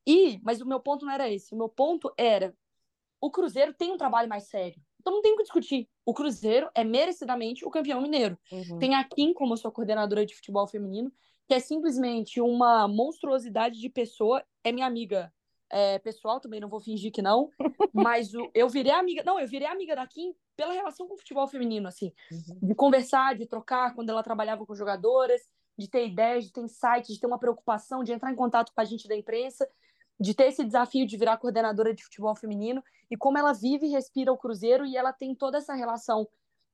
e, 0.07 0.41
mas 0.43 0.61
o 0.61 0.67
meu 0.67 0.81
ponto 0.81 1.05
não 1.05 1.13
era 1.13 1.29
esse, 1.31 1.55
o 1.55 1.59
meu 1.59 1.69
ponto 1.69 2.13
era, 2.17 2.55
o 3.21 3.31
Cruzeiro 3.31 3.75
tem 3.75 3.93
um 3.93 3.97
trabalho 3.99 4.29
mais 4.29 4.45
sério, 4.45 4.81
então 5.01 5.13
não 5.13 5.23
tem 5.23 5.33
o 5.33 5.37
que 5.37 5.43
discutir, 5.43 5.89
o 6.05 6.13
Cruzeiro 6.15 6.69
é 6.75 6.85
merecidamente 6.85 7.65
o 7.65 7.71
campeão 7.71 8.01
mineiro, 8.01 8.39
Uhum. 8.51 8.79
tem 8.79 8.95
a 8.95 9.05
Kim 9.05 9.33
como 9.33 9.57
sua 9.57 9.71
coordenadora 9.73 10.25
de 10.27 10.35
futebol 10.35 10.67
feminino, 10.67 11.13
que 11.47 11.55
é 11.55 11.61
simplesmente 11.61 12.41
uma 12.41 12.87
monstruosidade 12.87 13.81
de 13.81 13.89
pessoa. 13.89 14.45
É 14.63 14.71
minha 14.71 14.87
amiga 14.87 15.33
é, 15.71 15.99
pessoal, 15.99 16.41
também 16.41 16.61
não 16.61 16.69
vou 16.69 16.81
fingir 16.81 17.11
que 17.11 17.23
não. 17.23 17.51
Mas 17.95 18.35
o, 18.35 18.51
eu 18.55 18.69
virei 18.69 18.93
amiga. 18.93 19.23
Não, 19.25 19.41
eu 19.41 19.49
virei 19.49 19.67
amiga 19.67 19.97
da 19.97 20.07
Kim 20.07 20.35
pela 20.57 20.73
relação 20.75 21.07
com 21.09 21.15
o 21.15 21.19
futebol 21.19 21.47
feminino, 21.47 21.89
assim. 21.89 22.13
Uhum. 22.31 22.69
De 22.69 22.75
conversar, 22.75 23.35
de 23.35 23.47
trocar 23.47 23.95
quando 23.95 24.11
ela 24.11 24.23
trabalhava 24.23 24.67
com 24.67 24.75
jogadoras, 24.75 25.41
de 25.79 25.89
ter 25.89 26.07
ideias, 26.07 26.45
de 26.45 26.53
ter 26.53 26.61
insights, 26.61 27.15
de 27.15 27.21
ter 27.21 27.27
uma 27.27 27.39
preocupação, 27.39 28.03
de 28.05 28.13
entrar 28.13 28.31
em 28.31 28.37
contato 28.37 28.73
com 28.75 28.81
a 28.81 28.85
gente 28.85 29.09
da 29.09 29.17
imprensa, 29.17 29.67
de 30.19 30.35
ter 30.35 30.49
esse 30.49 30.65
desafio 30.65 31.07
de 31.07 31.17
virar 31.17 31.37
coordenadora 31.37 31.95
de 31.95 32.03
futebol 32.03 32.35
feminino 32.35 32.83
e 33.11 33.17
como 33.17 33.39
ela 33.39 33.53
vive 33.53 33.87
e 33.87 33.91
respira 33.91 34.33
o 34.33 34.39
Cruzeiro 34.39 34.85
e 34.85 34.97
ela 34.97 35.13
tem 35.13 35.35
toda 35.35 35.59
essa 35.59 35.75
relação 35.75 36.29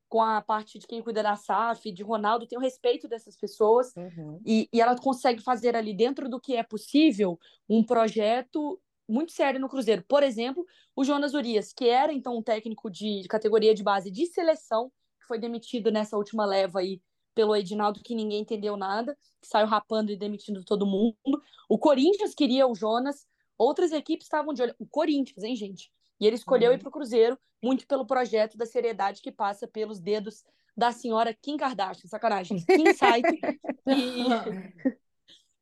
com 0.08 0.22
a 0.22 0.40
parte 0.40 0.78
de 0.78 0.86
quem 0.86 1.02
cuida 1.02 1.22
da 1.22 1.34
SAF, 1.34 1.90
de 1.90 2.02
Ronaldo, 2.02 2.46
tem 2.46 2.56
o 2.56 2.60
respeito 2.60 3.08
dessas 3.08 3.36
pessoas 3.36 3.92
Uhum. 3.96 4.40
e, 4.46 4.68
e 4.72 4.80
ela 4.80 4.96
consegue 4.96 5.42
fazer 5.42 5.74
ali 5.74 5.92
dentro 5.94 6.28
do 6.28 6.40
que 6.40 6.54
é 6.54 6.62
possível 6.62 7.38
um 7.68 7.82
projeto 7.82 8.80
muito 9.08 9.32
sério 9.32 9.60
no 9.60 9.68
Cruzeiro. 9.68 10.04
Por 10.08 10.22
exemplo, 10.22 10.64
o 10.94 11.04
Jonas 11.04 11.34
Urias, 11.34 11.72
que 11.72 11.88
era 11.88 12.12
então 12.12 12.36
um 12.36 12.42
técnico 12.42 12.90
de 12.90 13.24
categoria 13.28 13.74
de 13.74 13.82
base 13.82 14.10
de 14.10 14.26
seleção, 14.26 14.90
que 15.20 15.26
foi 15.26 15.38
demitido 15.38 15.90
nessa 15.90 16.16
última 16.16 16.46
leva 16.46 16.80
aí 16.80 17.00
pelo 17.34 17.56
Edinaldo, 17.56 18.00
que 18.02 18.14
ninguém 18.14 18.42
entendeu 18.42 18.76
nada, 18.76 19.16
que 19.42 19.48
saiu 19.48 19.66
rapando 19.66 20.12
e 20.12 20.16
demitindo 20.16 20.64
todo 20.64 20.86
mundo. 20.86 21.42
O 21.68 21.76
Corinthians 21.76 22.34
queria 22.34 22.66
o 22.66 22.74
Jonas, 22.74 23.26
outras 23.58 23.92
equipes 23.92 24.26
estavam 24.26 24.52
de 24.54 24.62
olho. 24.62 24.74
O 24.78 24.86
Corinthians, 24.86 25.42
hein, 25.44 25.56
gente? 25.56 25.90
E 26.20 26.26
ele 26.26 26.36
escolheu 26.36 26.70
Uhum. 26.70 26.76
ir 26.76 26.78
para 26.78 26.88
o 26.88 26.92
Cruzeiro 26.92 27.38
muito 27.62 27.86
pelo 27.86 28.06
projeto 28.06 28.56
da 28.56 28.66
seriedade 28.66 29.22
que 29.22 29.32
passa 29.32 29.66
pelos 29.66 30.00
dedos 30.00 30.44
da 30.76 30.92
senhora 30.92 31.32
Kim 31.34 31.56
Kardashian, 31.56 32.08
sacanagem, 32.08 32.64
Kim 32.64 32.92
Saito, 32.92 33.34
que, 33.88 34.26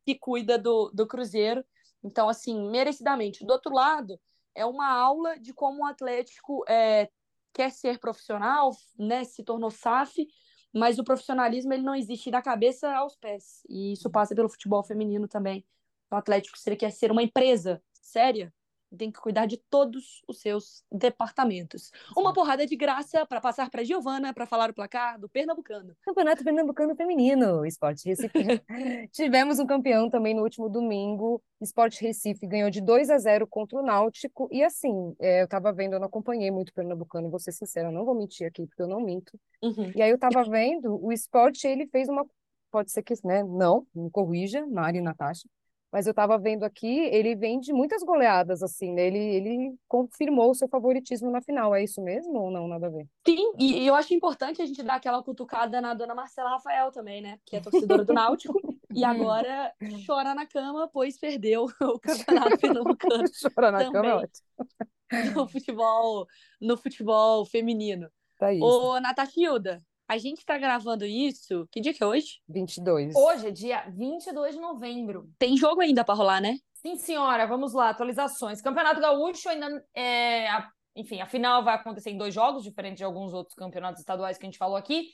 que 0.04 0.14
cuida 0.18 0.58
do, 0.58 0.90
do 0.92 1.06
Cruzeiro. 1.06 1.64
Então, 2.02 2.28
assim, 2.28 2.68
merecidamente. 2.70 3.44
Do 3.46 3.52
outro 3.52 3.72
lado, 3.72 4.18
é 4.54 4.66
uma 4.66 4.88
aula 4.90 5.38
de 5.38 5.52
como 5.52 5.82
o 5.82 5.86
Atlético 5.86 6.64
é, 6.68 7.08
quer 7.52 7.70
ser 7.70 7.98
profissional, 7.98 8.72
né, 8.98 9.24
se 9.24 9.44
tornou 9.44 9.70
SAF, 9.70 10.26
mas 10.74 10.98
o 10.98 11.04
profissionalismo 11.04 11.72
ele 11.72 11.82
não 11.82 11.94
existe 11.94 12.30
da 12.30 12.42
cabeça 12.42 12.92
aos 12.94 13.14
pés. 13.14 13.62
E 13.68 13.92
isso 13.92 14.10
passa 14.10 14.34
pelo 14.34 14.48
futebol 14.48 14.82
feminino 14.82 15.28
também. 15.28 15.64
O 16.12 16.16
Atlético, 16.16 16.58
se 16.58 16.68
ele 16.68 16.76
quer 16.76 16.90
ser 16.90 17.10
uma 17.10 17.22
empresa 17.22 17.82
séria, 17.94 18.52
tem 18.96 19.10
que 19.10 19.18
cuidar 19.18 19.46
de 19.46 19.56
todos 19.56 20.22
os 20.28 20.40
seus 20.40 20.84
departamentos. 20.92 21.90
Uma 22.14 22.32
porrada 22.32 22.66
de 22.66 22.76
graça 22.76 23.24
para 23.24 23.40
passar 23.40 23.70
para 23.70 23.82
Giovana 23.82 24.34
para 24.34 24.46
falar 24.46 24.70
o 24.70 24.74
placar 24.74 25.18
do 25.18 25.28
Pernambucano. 25.28 25.96
Campeonato 26.02 26.44
Pernambucano 26.44 26.94
Feminino, 26.94 27.64
Esporte 27.64 28.06
Recife. 28.06 28.28
Tivemos 29.12 29.58
um 29.58 29.66
campeão 29.66 30.10
também 30.10 30.34
no 30.34 30.42
último 30.42 30.68
domingo. 30.68 31.42
Esporte 31.60 32.02
Recife 32.02 32.46
ganhou 32.46 32.70
de 32.70 32.80
2 32.80 33.08
a 33.08 33.18
0 33.18 33.46
contra 33.46 33.78
o 33.78 33.82
Náutico. 33.82 34.48
E 34.52 34.62
assim, 34.62 35.14
é, 35.18 35.40
eu 35.40 35.44
estava 35.46 35.72
vendo, 35.72 35.94
eu 35.94 36.00
não 36.00 36.06
acompanhei 36.06 36.50
muito 36.50 36.68
o 36.68 36.74
Pernambucano, 36.74 37.30
vou 37.30 37.40
ser 37.40 37.52
sincera, 37.52 37.90
não 37.90 38.04
vou 38.04 38.14
mentir 38.14 38.46
aqui, 38.46 38.66
porque 38.66 38.82
eu 38.82 38.88
não 38.88 39.00
minto. 39.00 39.38
Uhum. 39.62 39.92
E 39.94 40.02
aí 40.02 40.10
eu 40.10 40.16
estava 40.16 40.44
vendo, 40.44 41.02
o 41.02 41.12
esporte, 41.12 41.66
ele 41.66 41.86
fez 41.86 42.08
uma. 42.08 42.26
Pode 42.70 42.90
ser 42.90 43.02
que, 43.02 43.14
né? 43.24 43.42
Não, 43.42 43.86
me 43.94 44.10
corrija, 44.10 44.66
Mari 44.66 44.98
e 44.98 45.02
Natasha 45.02 45.48
mas 45.92 46.06
eu 46.06 46.12
estava 46.12 46.38
vendo 46.38 46.64
aqui, 46.64 47.00
ele 47.00 47.36
vem 47.36 47.60
de 47.60 47.70
muitas 47.70 48.02
goleadas, 48.02 48.62
assim, 48.62 48.92
né? 48.94 49.06
Ele, 49.06 49.18
ele 49.18 49.74
confirmou 49.86 50.50
o 50.50 50.54
seu 50.54 50.66
favoritismo 50.66 51.30
na 51.30 51.42
final, 51.42 51.74
é 51.74 51.84
isso 51.84 52.00
mesmo 52.00 52.32
ou 52.38 52.50
não, 52.50 52.66
nada 52.66 52.86
a 52.86 52.90
ver? 52.90 53.06
Sim, 53.26 53.52
e, 53.58 53.86
eu 53.86 53.94
acho 53.94 54.14
importante 54.14 54.62
a 54.62 54.66
gente 54.66 54.82
dar 54.82 54.94
aquela 54.94 55.22
cutucada 55.22 55.82
na 55.82 55.92
dona 55.92 56.14
Marcela 56.14 56.48
Rafael 56.48 56.90
também, 56.90 57.20
né? 57.20 57.38
Que 57.44 57.56
é 57.56 57.60
torcedora 57.60 58.06
do 58.06 58.14
Náutico, 58.14 58.58
e 58.94 59.04
agora 59.04 59.70
chora 60.06 60.34
na 60.34 60.46
cama, 60.46 60.88
pois 60.90 61.18
perdeu 61.18 61.66
o 61.82 62.00
campeonato 62.00 62.58
pernambucano. 62.58 63.24
chora 63.54 63.70
na 63.70 63.78
também, 63.78 63.92
cama 63.92 64.08
é 64.08 64.14
ótimo. 64.14 65.34
No 65.34 65.46
futebol, 65.46 66.26
no 66.58 66.76
futebol 66.78 67.44
feminino. 67.44 68.08
Tá 68.38 68.50
isso. 68.50 68.64
Ô, 68.64 68.98
Natachilda, 68.98 69.82
a 70.08 70.18
gente 70.18 70.38
está 70.38 70.58
gravando 70.58 71.04
isso. 71.04 71.66
Que 71.70 71.80
dia 71.80 71.94
que 71.94 72.02
é 72.02 72.06
hoje? 72.06 72.40
22. 72.48 73.14
Hoje 73.14 73.48
é 73.48 73.50
dia 73.50 73.84
22 73.90 74.54
de 74.54 74.60
novembro. 74.60 75.28
Tem 75.38 75.56
jogo 75.56 75.80
ainda 75.80 76.04
para 76.04 76.14
rolar, 76.14 76.40
né? 76.40 76.56
Sim, 76.74 76.96
senhora. 76.96 77.46
Vamos 77.46 77.72
lá, 77.72 77.90
atualizações. 77.90 78.60
Campeonato 78.60 79.00
Gaúcho 79.00 79.48
ainda 79.48 79.84
é. 79.94 80.48
A, 80.48 80.68
enfim, 80.96 81.20
a 81.20 81.26
final 81.26 81.64
vai 81.64 81.74
acontecer 81.74 82.10
em 82.10 82.18
dois 82.18 82.34
jogos, 82.34 82.64
diferente 82.64 82.98
de 82.98 83.04
alguns 83.04 83.32
outros 83.32 83.54
campeonatos 83.54 84.00
estaduais 84.00 84.36
que 84.36 84.44
a 84.44 84.48
gente 84.48 84.58
falou 84.58 84.76
aqui. 84.76 85.08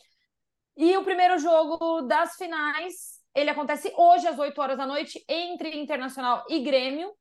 E 0.77 0.97
o 0.97 1.05
primeiro 1.05 1.39
jogo 1.39 2.03
das 2.03 2.37
finais, 2.37 3.21
ele 3.35 3.51
acontece 3.51 3.93
hoje 3.97 4.27
às 4.27 4.39
8 4.39 4.61
horas 4.61 4.79
da 4.79 4.87
noite 4.87 5.23
entre 5.29 5.77
Internacional 5.79 6.45
e 6.49 6.61
Grêmio. 6.61 7.13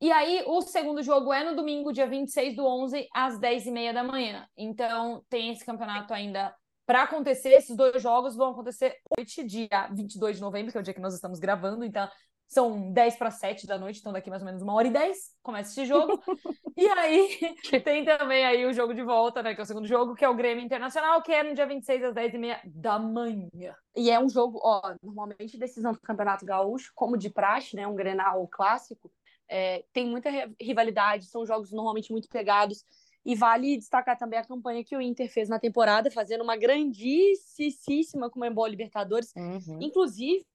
E 0.00 0.12
aí, 0.12 0.44
o 0.46 0.60
segundo 0.60 1.02
jogo 1.02 1.32
é 1.32 1.42
no 1.42 1.56
domingo, 1.56 1.92
dia 1.92 2.06
26 2.06 2.54
do 2.54 2.66
11, 2.66 3.08
às 3.14 3.38
10h30 3.38 3.94
da 3.94 4.04
manhã. 4.04 4.46
Então, 4.54 5.24
tem 5.30 5.50
esse 5.50 5.64
campeonato 5.64 6.12
ainda 6.12 6.54
para 6.86 7.02
acontecer, 7.02 7.50
esses 7.50 7.76
dois 7.76 8.00
jogos 8.00 8.36
vão 8.36 8.50
acontecer 8.50 8.96
hoje, 9.18 9.42
dia 9.44 9.88
22 9.92 10.36
de 10.36 10.42
novembro, 10.42 10.70
que 10.70 10.78
é 10.78 10.80
o 10.80 10.84
dia 10.84 10.94
que 10.94 11.00
nós 11.00 11.14
estamos 11.14 11.38
gravando, 11.38 11.84
então 11.84 12.08
são 12.48 12.92
10 12.92 13.16
para 13.16 13.30
7 13.30 13.66
da 13.66 13.76
noite, 13.76 13.98
então 13.98 14.12
daqui 14.12 14.30
mais 14.30 14.40
ou 14.40 14.46
menos 14.46 14.62
uma 14.62 14.72
hora 14.72 14.86
e 14.86 14.92
10 14.92 15.16
começa 15.42 15.70
esse 15.72 15.84
jogo. 15.84 16.22
e 16.76 16.86
aí 16.86 17.56
tem 17.84 18.04
também 18.04 18.44
aí 18.46 18.64
o 18.64 18.72
jogo 18.72 18.94
de 18.94 19.02
volta, 19.02 19.42
né, 19.42 19.52
que 19.52 19.60
é 19.60 19.64
o 19.64 19.66
segundo 19.66 19.86
jogo, 19.86 20.14
que 20.14 20.24
é 20.24 20.28
o 20.28 20.34
Grêmio 20.34 20.64
Internacional, 20.64 21.20
que 21.22 21.32
é 21.32 21.42
no 21.42 21.54
dia 21.54 21.66
26 21.66 22.04
às 22.04 22.14
10 22.14 22.34
e 22.34 22.38
meia 22.38 22.60
da 22.64 22.98
manhã. 22.98 23.74
E 23.96 24.10
é 24.10 24.20
um 24.20 24.28
jogo, 24.28 24.60
ó, 24.62 24.94
normalmente 25.02 25.58
decisão 25.58 25.92
do 25.92 26.00
Campeonato 26.00 26.46
Gaúcho, 26.46 26.92
como 26.94 27.16
de 27.16 27.30
praxe, 27.30 27.74
né, 27.74 27.84
um 27.86 27.96
Grenal 27.96 28.46
clássico, 28.46 29.10
é, 29.48 29.84
tem 29.92 30.08
muita 30.08 30.30
rivalidade, 30.60 31.26
são 31.26 31.44
jogos 31.44 31.72
normalmente 31.72 32.12
muito 32.12 32.28
pegados. 32.28 32.84
E 33.26 33.34
vale 33.34 33.76
destacar 33.76 34.16
também 34.16 34.38
a 34.38 34.44
campanha 34.44 34.84
que 34.84 34.96
o 34.96 35.00
Inter 35.00 35.28
fez 35.28 35.48
na 35.48 35.58
temporada, 35.58 36.12
fazendo 36.12 36.44
uma 36.44 36.56
grandíssima 36.56 38.30
Comembol 38.30 38.68
Libertadores. 38.68 39.32
Uhum. 39.34 39.78
Inclusive, 39.80 40.46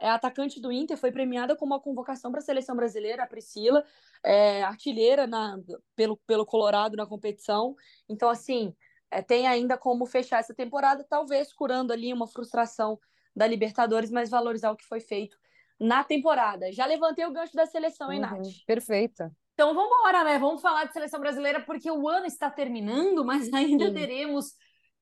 a 0.00 0.14
atacante 0.14 0.60
do 0.60 0.70
Inter 0.70 0.96
foi 0.96 1.10
premiada 1.10 1.56
com 1.56 1.66
uma 1.66 1.80
convocação 1.80 2.30
para 2.30 2.38
a 2.38 2.44
seleção 2.44 2.76
brasileira, 2.76 3.24
a 3.24 3.26
Priscila, 3.26 3.84
é, 4.24 4.62
artilheira 4.62 5.26
na, 5.26 5.58
pelo, 5.96 6.16
pelo 6.24 6.46
Colorado 6.46 6.96
na 6.96 7.06
competição. 7.06 7.74
Então, 8.08 8.28
assim, 8.28 8.72
é, 9.10 9.20
tem 9.20 9.48
ainda 9.48 9.76
como 9.76 10.06
fechar 10.06 10.38
essa 10.38 10.54
temporada, 10.54 11.04
talvez 11.08 11.52
curando 11.52 11.92
ali 11.92 12.12
uma 12.12 12.28
frustração 12.28 13.00
da 13.34 13.48
Libertadores, 13.48 14.12
mas 14.12 14.30
valorizar 14.30 14.70
o 14.70 14.76
que 14.76 14.86
foi 14.86 15.00
feito 15.00 15.36
na 15.76 16.04
temporada. 16.04 16.70
Já 16.70 16.86
levantei 16.86 17.26
o 17.26 17.32
gancho 17.32 17.56
da 17.56 17.66
seleção, 17.66 18.06
uhum, 18.06 18.12
hein, 18.12 18.20
Nath? 18.20 18.46
Perfeita. 18.64 19.32
Então 19.54 19.74
vamos 19.74 19.96
embora, 19.96 20.24
né? 20.24 20.38
Vamos 20.38 20.62
falar 20.62 20.84
de 20.84 20.92
seleção 20.92 21.20
brasileira, 21.20 21.60
porque 21.60 21.90
o 21.90 22.08
ano 22.08 22.26
está 22.26 22.50
terminando, 22.50 23.24
mas 23.24 23.50
ainda 23.52 23.86
Sim. 23.86 23.94
teremos 23.94 24.52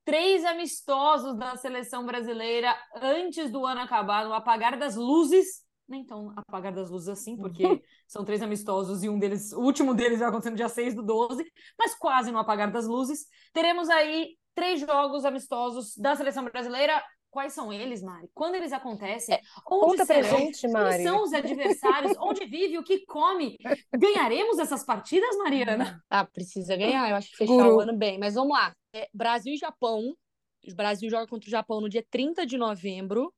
três 0.05 0.45
amistosos 0.45 1.37
da 1.37 1.57
seleção 1.57 2.05
brasileira 2.05 2.75
antes 2.97 3.51
do 3.51 3.65
ano 3.65 3.81
acabar, 3.81 4.25
no 4.25 4.33
apagar 4.33 4.79
das 4.79 4.97
luzes. 4.97 5.63
Nem 5.89 6.05
tão 6.05 6.33
apagar 6.37 6.73
das 6.73 6.89
luzes 6.89 7.09
assim, 7.09 7.37
porque 7.37 7.63
são 8.07 8.25
três 8.25 8.43
amistosos 8.43 9.03
e 9.03 9.09
um 9.09 9.19
deles, 9.19 9.53
o 9.53 9.61
último 9.61 9.93
deles 9.95 10.21
vai 10.21 10.29
acontecer 10.29 10.51
no 10.51 10.57
dia 10.57 10.69
6 10.69 10.95
do 10.95 11.03
12, 11.03 11.45
mas 11.79 11.95
quase 11.95 12.31
no 12.31 12.39
apagar 12.39 12.71
das 12.71 12.87
luzes. 12.87 13.27
Teremos 13.53 13.89
aí 13.89 14.37
três 14.55 14.81
jogos 14.81 15.25
amistosos 15.25 15.97
da 15.97 16.15
seleção 16.15 16.45
brasileira 16.45 17.03
Quais 17.31 17.53
são 17.53 17.73
eles, 17.73 18.03
Mari? 18.03 18.29
Quando 18.35 18.57
eles 18.57 18.73
acontecem? 18.73 19.37
É, 19.37 19.41
onde 19.71 19.87
conta 19.87 20.05
serão? 20.05 20.29
pra 20.29 20.39
gente, 20.39 20.69
Mari. 20.69 20.97
Quem 20.97 21.07
são 21.07 21.23
os 21.23 21.33
adversários? 21.33 22.17
onde 22.19 22.45
vive? 22.45 22.77
O 22.79 22.83
que 22.83 23.07
come? 23.07 23.57
Ganharemos 23.97 24.59
essas 24.59 24.85
partidas, 24.85 25.37
Mariana? 25.39 26.03
Ah, 26.11 26.25
precisa 26.25 26.77
ganhar. 26.77 27.09
Eu 27.09 27.17
acho 27.17 27.31
que 27.31 27.37
fechar 27.37 27.53
Guru. 27.53 27.77
o 27.77 27.81
ano 27.81 27.97
bem. 27.97 28.19
Mas 28.19 28.35
vamos 28.35 28.53
lá. 28.53 28.75
É, 28.93 29.09
Brasil 29.15 29.55
e 29.55 29.57
Japão. 29.57 30.15
O 30.69 30.75
Brasil 30.75 31.09
joga 31.09 31.27
contra 31.27 31.47
o 31.47 31.51
Japão 31.51 31.81
no 31.81 31.89
dia 31.89 32.05
30 32.11 32.45
de 32.45 32.59
novembro 32.59 33.33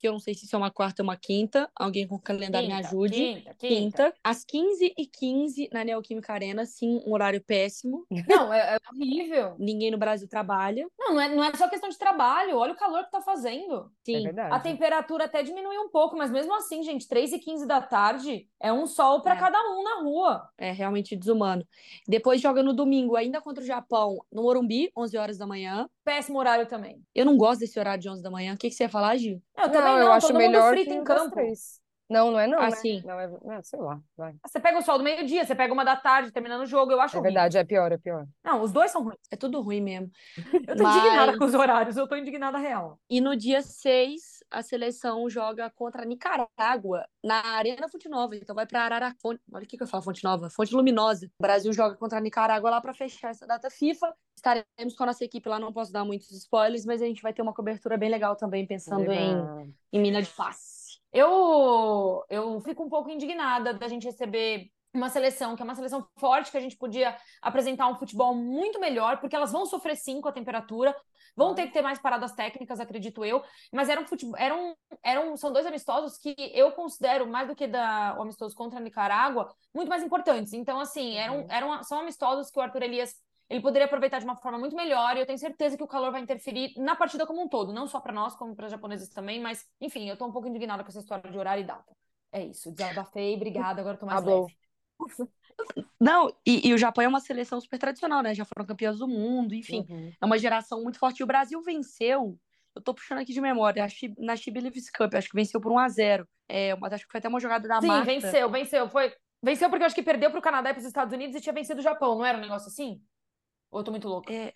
que 0.00 0.08
eu 0.08 0.12
não 0.12 0.18
sei 0.18 0.32
se 0.34 0.46
isso 0.46 0.56
é 0.56 0.58
uma 0.58 0.70
quarta 0.70 1.02
ou 1.02 1.04
uma 1.08 1.16
quinta. 1.16 1.70
Alguém 1.76 2.06
com 2.06 2.14
o 2.14 2.20
calendário 2.20 2.66
quinta, 2.66 2.80
me 2.80 2.86
ajude. 2.86 3.14
Quinta, 3.14 3.54
quinta. 3.54 3.56
quinta. 3.58 4.14
Às 4.24 4.44
15h15 4.46 5.68
na 5.70 5.84
Neoquímica 5.84 6.32
Arena, 6.32 6.64
sim, 6.64 7.02
um 7.06 7.12
horário 7.12 7.40
péssimo. 7.42 8.06
Não, 8.26 8.52
é, 8.52 8.76
é, 8.76 8.78
horrível. 8.90 9.54
Ninguém 9.60 9.90
no 9.90 9.98
Brasil 9.98 10.26
trabalha. 10.26 10.88
Não, 10.98 11.14
não 11.14 11.20
é, 11.20 11.28
não 11.28 11.44
é 11.44 11.54
só 11.54 11.68
questão 11.68 11.90
de 11.90 11.98
trabalho. 11.98 12.56
Olha 12.56 12.72
o 12.72 12.76
calor 12.76 13.04
que 13.04 13.10
tá 13.10 13.20
fazendo. 13.20 13.92
Sim. 14.02 14.26
É 14.26 14.40
a 14.50 14.58
temperatura 14.58 15.24
até 15.24 15.42
diminuiu 15.42 15.82
um 15.82 15.90
pouco, 15.90 16.16
mas 16.16 16.30
mesmo 16.30 16.54
assim, 16.54 16.82
gente, 16.82 17.06
3 17.06 17.34
e 17.34 17.38
15 17.38 17.66
da 17.66 17.82
tarde 17.82 18.48
é 18.58 18.72
um 18.72 18.86
sol 18.86 19.20
para 19.20 19.34
é. 19.34 19.38
cada 19.38 19.58
um 19.58 19.82
na 19.82 20.02
rua. 20.02 20.48
É 20.56 20.72
realmente 20.72 21.14
desumano. 21.14 21.66
Depois 22.08 22.40
joga 22.40 22.62
no 22.62 22.72
domingo, 22.72 23.16
ainda 23.16 23.40
contra 23.40 23.62
o 23.62 23.66
Japão, 23.66 24.24
no 24.32 24.42
Morumbi, 24.42 24.90
11 24.96 25.18
horas 25.18 25.38
da 25.38 25.46
manhã. 25.46 25.88
Péssimo 26.10 26.40
horário 26.40 26.66
também. 26.66 27.00
Eu 27.14 27.24
não 27.24 27.36
gosto 27.36 27.60
desse 27.60 27.78
horário 27.78 28.02
de 28.02 28.08
11 28.08 28.20
da 28.20 28.32
manhã. 28.32 28.54
O 28.54 28.56
que, 28.56 28.68
que 28.68 28.74
você 28.74 28.82
ia 28.82 28.88
falar, 28.88 29.16
Gil? 29.16 29.40
Eu 29.56 29.70
também 29.70 29.92
não, 29.92 29.98
não 30.00 30.06
eu 30.06 30.12
acho 30.12 30.34
melhor 30.34 30.72
frito 30.72 30.92
em 30.92 31.04
campo. 31.04 31.36
Não, 32.10 32.32
não 32.32 32.40
é 32.40 32.48
não, 32.48 32.58
ah, 32.58 32.68
né? 32.68 32.76
Não, 33.04 33.20
é, 33.20 33.28
não, 33.28 33.52
é, 33.52 33.62
sei 33.62 33.78
lá, 33.78 34.00
vai. 34.16 34.34
Você 34.44 34.58
pega 34.58 34.76
o 34.80 34.82
sol 34.82 34.98
do 34.98 35.04
meio-dia, 35.04 35.44
você 35.44 35.54
pega 35.54 35.72
uma 35.72 35.84
da 35.84 35.94
tarde, 35.94 36.32
terminando 36.32 36.62
o 36.62 36.66
jogo, 36.66 36.90
eu 36.90 37.00
acho 37.00 37.16
É 37.16 37.20
verdade, 37.20 37.56
é 37.56 37.62
pior, 37.62 37.92
é 37.92 37.96
pior. 37.96 38.26
Não, 38.42 38.60
os 38.60 38.72
dois 38.72 38.90
são 38.90 39.04
ruins. 39.04 39.20
É 39.30 39.36
tudo 39.36 39.60
ruim 39.60 39.80
mesmo. 39.80 40.10
eu 40.66 40.76
tô 40.76 40.82
Mas... 40.82 40.96
indignada 40.96 41.38
com 41.38 41.44
os 41.44 41.54
horários, 41.54 41.96
eu 41.96 42.08
tô 42.08 42.16
indignada 42.16 42.58
real. 42.58 42.98
E 43.08 43.20
no 43.20 43.36
dia 43.36 43.62
6, 43.62 44.39
a 44.50 44.62
seleção 44.62 45.28
joga 45.30 45.70
contra 45.70 46.02
a 46.02 46.04
Nicarágua, 46.04 47.06
na 47.22 47.40
Arena 47.56 47.88
Fonte 47.88 48.08
Nova, 48.08 48.34
então 48.34 48.54
vai 48.54 48.66
pra 48.66 48.82
Araraquara. 48.82 49.38
Olha 49.52 49.64
o 49.64 49.66
que 49.66 49.76
que 49.76 49.82
eu 49.82 49.86
falo, 49.86 50.02
Fonte 50.02 50.24
Nova, 50.24 50.50
Fonte 50.50 50.74
Luminosa. 50.74 51.26
O 51.38 51.42
Brasil 51.42 51.72
joga 51.72 51.96
contra 51.96 52.18
a 52.18 52.20
Nicarágua 52.20 52.70
lá 52.70 52.80
para 52.80 52.92
fechar 52.92 53.30
essa 53.30 53.46
data 53.46 53.70
FIFA. 53.70 54.14
Estaremos 54.36 54.96
com 54.96 55.02
a 55.02 55.06
nossa 55.06 55.24
equipe 55.24 55.48
lá, 55.48 55.58
não 55.58 55.72
posso 55.72 55.92
dar 55.92 56.04
muitos 56.04 56.30
spoilers, 56.32 56.84
mas 56.84 57.00
a 57.00 57.06
gente 57.06 57.22
vai 57.22 57.32
ter 57.32 57.42
uma 57.42 57.54
cobertura 57.54 57.96
bem 57.96 58.10
legal 58.10 58.34
também, 58.36 58.66
pensando 58.66 59.12
em, 59.12 59.74
em 59.92 60.00
mina 60.00 60.20
de 60.20 60.28
face. 60.28 60.98
Eu, 61.12 62.24
eu 62.28 62.60
fico 62.60 62.84
um 62.84 62.88
pouco 62.88 63.10
indignada 63.10 63.74
da 63.74 63.88
gente 63.88 64.04
receber 64.06 64.70
uma 64.92 65.08
seleção 65.08 65.54
que 65.54 65.62
é 65.62 65.64
uma 65.64 65.74
seleção 65.74 66.06
forte, 66.18 66.50
que 66.50 66.56
a 66.56 66.60
gente 66.60 66.76
podia 66.76 67.16
apresentar 67.40 67.88
um 67.88 67.96
futebol 67.96 68.34
muito 68.34 68.80
melhor, 68.80 69.18
porque 69.18 69.36
elas 69.36 69.52
vão 69.52 69.64
sofrer 69.66 69.96
sim 69.96 70.20
com 70.20 70.28
a 70.28 70.32
temperatura, 70.32 70.94
vão 71.36 71.54
ter 71.54 71.66
que 71.66 71.72
ter 71.72 71.82
mais 71.82 71.98
paradas 71.98 72.32
técnicas, 72.32 72.80
acredito 72.80 73.24
eu, 73.24 73.42
mas 73.72 73.88
eram 73.88 74.04
futebol, 74.04 74.36
eram, 74.36 74.76
eram 75.02 75.36
são 75.36 75.52
dois 75.52 75.64
amistosos 75.64 76.18
que 76.18 76.34
eu 76.54 76.72
considero 76.72 77.26
mais 77.26 77.48
do 77.48 77.54
que 77.54 77.66
da, 77.66 78.16
o 78.18 78.22
amistoso 78.22 78.54
contra 78.54 78.78
a 78.78 78.82
Nicarágua, 78.82 79.54
muito 79.74 79.88
mais 79.88 80.02
importantes. 80.02 80.52
Então 80.52 80.80
assim, 80.80 81.16
eram, 81.16 81.40
uhum. 81.40 81.46
eram 81.48 81.82
são 81.84 82.00
amistosos 82.00 82.50
que 82.50 82.58
o 82.58 82.62
Arthur 82.62 82.82
Elias 82.82 83.14
ele 83.48 83.60
poderia 83.60 83.86
aproveitar 83.86 84.20
de 84.20 84.24
uma 84.24 84.36
forma 84.36 84.58
muito 84.58 84.76
melhor 84.76 85.16
e 85.16 85.20
eu 85.20 85.26
tenho 85.26 85.38
certeza 85.38 85.76
que 85.76 85.82
o 85.82 85.88
calor 85.88 86.12
vai 86.12 86.20
interferir 86.20 86.72
na 86.76 86.94
partida 86.94 87.26
como 87.26 87.42
um 87.42 87.48
todo, 87.48 87.72
não 87.72 87.88
só 87.88 88.00
para 88.00 88.12
nós, 88.12 88.34
como 88.36 88.54
para 88.54 88.66
os 88.66 88.70
japoneses 88.70 89.08
também, 89.08 89.40
mas 89.40 89.66
enfim, 89.80 90.08
eu 90.08 90.16
tô 90.16 90.24
um 90.24 90.32
pouco 90.32 90.46
indignada 90.46 90.84
com 90.84 90.88
essa 90.88 91.00
história 91.00 91.28
de 91.28 91.36
horário 91.36 91.62
e 91.62 91.66
data. 91.66 91.92
É 92.32 92.44
isso, 92.44 92.70
desabafei, 92.70 93.34
obrigada, 93.34 93.80
agora 93.80 93.96
tô 93.96 94.06
mais 94.06 94.22
ah, 94.22 94.26
leve. 94.26 94.56
Não, 96.00 96.34
e, 96.46 96.68
e, 96.68 96.74
o 96.74 96.78
Japão 96.78 97.04
é 97.04 97.08
uma 97.08 97.20
seleção 97.20 97.60
super 97.60 97.78
tradicional, 97.78 98.22
né? 98.22 98.34
Já 98.34 98.44
foram 98.44 98.66
campeãs 98.66 98.98
do 98.98 99.06
mundo, 99.06 99.54
enfim. 99.54 99.86
Uhum. 99.88 100.12
É 100.20 100.24
uma 100.24 100.38
geração 100.38 100.82
muito 100.82 100.98
forte. 100.98 101.20
E 101.20 101.24
o 101.24 101.26
Brasil 101.26 101.60
venceu, 101.62 102.38
eu 102.74 102.82
tô 102.82 102.94
puxando 102.94 103.18
aqui 103.18 103.32
de 103.32 103.40
memória, 103.40 103.86
na 104.18 104.36
Chibi 104.36 104.60
Leaves 104.60 104.90
Cup, 104.90 105.14
acho 105.14 105.28
que 105.28 105.36
venceu 105.36 105.60
por 105.60 105.72
1 105.72 105.78
a 105.78 105.88
0 105.88 106.28
é, 106.48 106.74
mas 106.76 106.92
Acho 106.92 107.06
que 107.06 107.12
foi 107.12 107.18
até 107.18 107.28
uma 107.28 107.38
jogada 107.38 107.68
da 107.68 107.80
Sim, 107.80 107.86
Marta. 107.86 108.04
venceu, 108.04 108.50
venceu. 108.50 108.88
Foi, 108.88 109.12
venceu 109.40 109.70
porque 109.70 109.84
eu 109.84 109.86
acho 109.86 109.94
que 109.94 110.02
perdeu 110.02 110.30
pro 110.32 110.42
Canadá 110.42 110.70
e 110.70 110.74
pros 110.74 110.84
Estados 110.84 111.14
Unidos 111.14 111.36
e 111.36 111.40
tinha 111.40 111.52
vencido 111.52 111.78
o 111.78 111.82
Japão, 111.82 112.16
não 112.16 112.24
era 112.24 112.36
um 112.36 112.40
negócio 112.40 112.68
assim? 112.68 113.00
Ou 113.70 113.80
eu 113.80 113.84
tô 113.84 113.92
muito 113.92 114.08
louca? 114.08 114.32
É, 114.32 114.52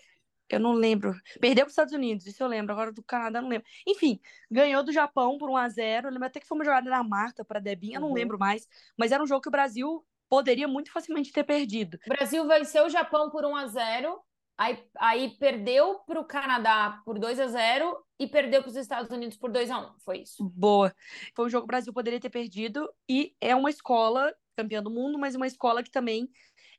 Eu 0.49 0.59
não 0.59 0.73
lembro. 0.73 1.15
Perdeu 1.41 1.65
para 1.65 1.69
os 1.69 1.73
Estados 1.73 1.95
Unidos, 1.95 2.27
isso 2.27 2.43
eu 2.43 2.49
lembro. 2.49 2.73
Agora 2.73 2.91
do 2.91 3.03
Canadá 3.03 3.41
não 3.41 3.49
lembro. 3.49 3.67
Enfim, 3.87 4.19
ganhou 4.51 4.83
do 4.83 4.93
Japão 4.93 5.39
por 5.39 5.49
1 5.49 5.57
a 5.57 5.69
0 5.69 6.09
Eu 6.09 6.13
lembro 6.13 6.27
até 6.27 6.41
que 6.41 6.47
foi 6.49 6.59
uma 6.59 6.65
jogada 6.65 6.91
da 6.91 7.03
Marta 7.05 7.45
para 7.45 7.61
Debinha, 7.61 8.01
uhum. 8.01 8.09
não 8.09 8.15
lembro 8.15 8.37
mais. 8.39 8.67
Mas 8.97 9.13
era 9.13 9.23
um 9.23 9.27
jogo 9.27 9.41
que 9.41 9.49
o 9.49 9.53
Brasil 9.53 10.05
poderia 10.29 10.69
muito 10.69 10.91
facilmente 10.93 11.33
ter 11.33 11.45
perdido. 11.45 11.99
O 12.07 12.11
Brasil 12.11 12.47
venceu 12.47 12.87
o 12.87 12.91
Japão 12.91 13.31
por 13.31 13.45
1 13.45 13.57
a 13.57 13.67
0 13.67 14.21
Aí, 14.57 14.79
aí 14.99 15.31
perdeu 15.37 15.99
para 16.07 16.21
o 16.21 16.25
Canadá 16.25 17.03
por 17.05 17.19
2 17.19 17.41
a 17.41 17.49
0 17.49 17.99
e 18.21 18.27
perdeu 18.27 18.63
para 18.63 18.69
os 18.71 18.77
Estados 18.77 19.11
Unidos 19.11 19.37
por 19.37 19.51
2 19.51 19.69
a 19.69 19.79
1 19.81 19.99
Foi 19.99 20.19
isso. 20.19 20.45
Boa. 20.55 20.95
Foi 21.35 21.47
um 21.47 21.49
jogo 21.49 21.63
que 21.63 21.67
o 21.67 21.75
Brasil 21.75 21.93
poderia 21.93 22.21
ter 22.21 22.31
perdido 22.31 22.89
e 23.09 23.35
é 23.41 23.55
uma 23.57 23.69
escola 23.69 24.33
campeã 24.57 24.81
do 24.81 24.91
mundo, 24.91 25.19
mas 25.19 25.35
uma 25.35 25.47
escola 25.47 25.83
que 25.83 25.91
também 25.91 26.31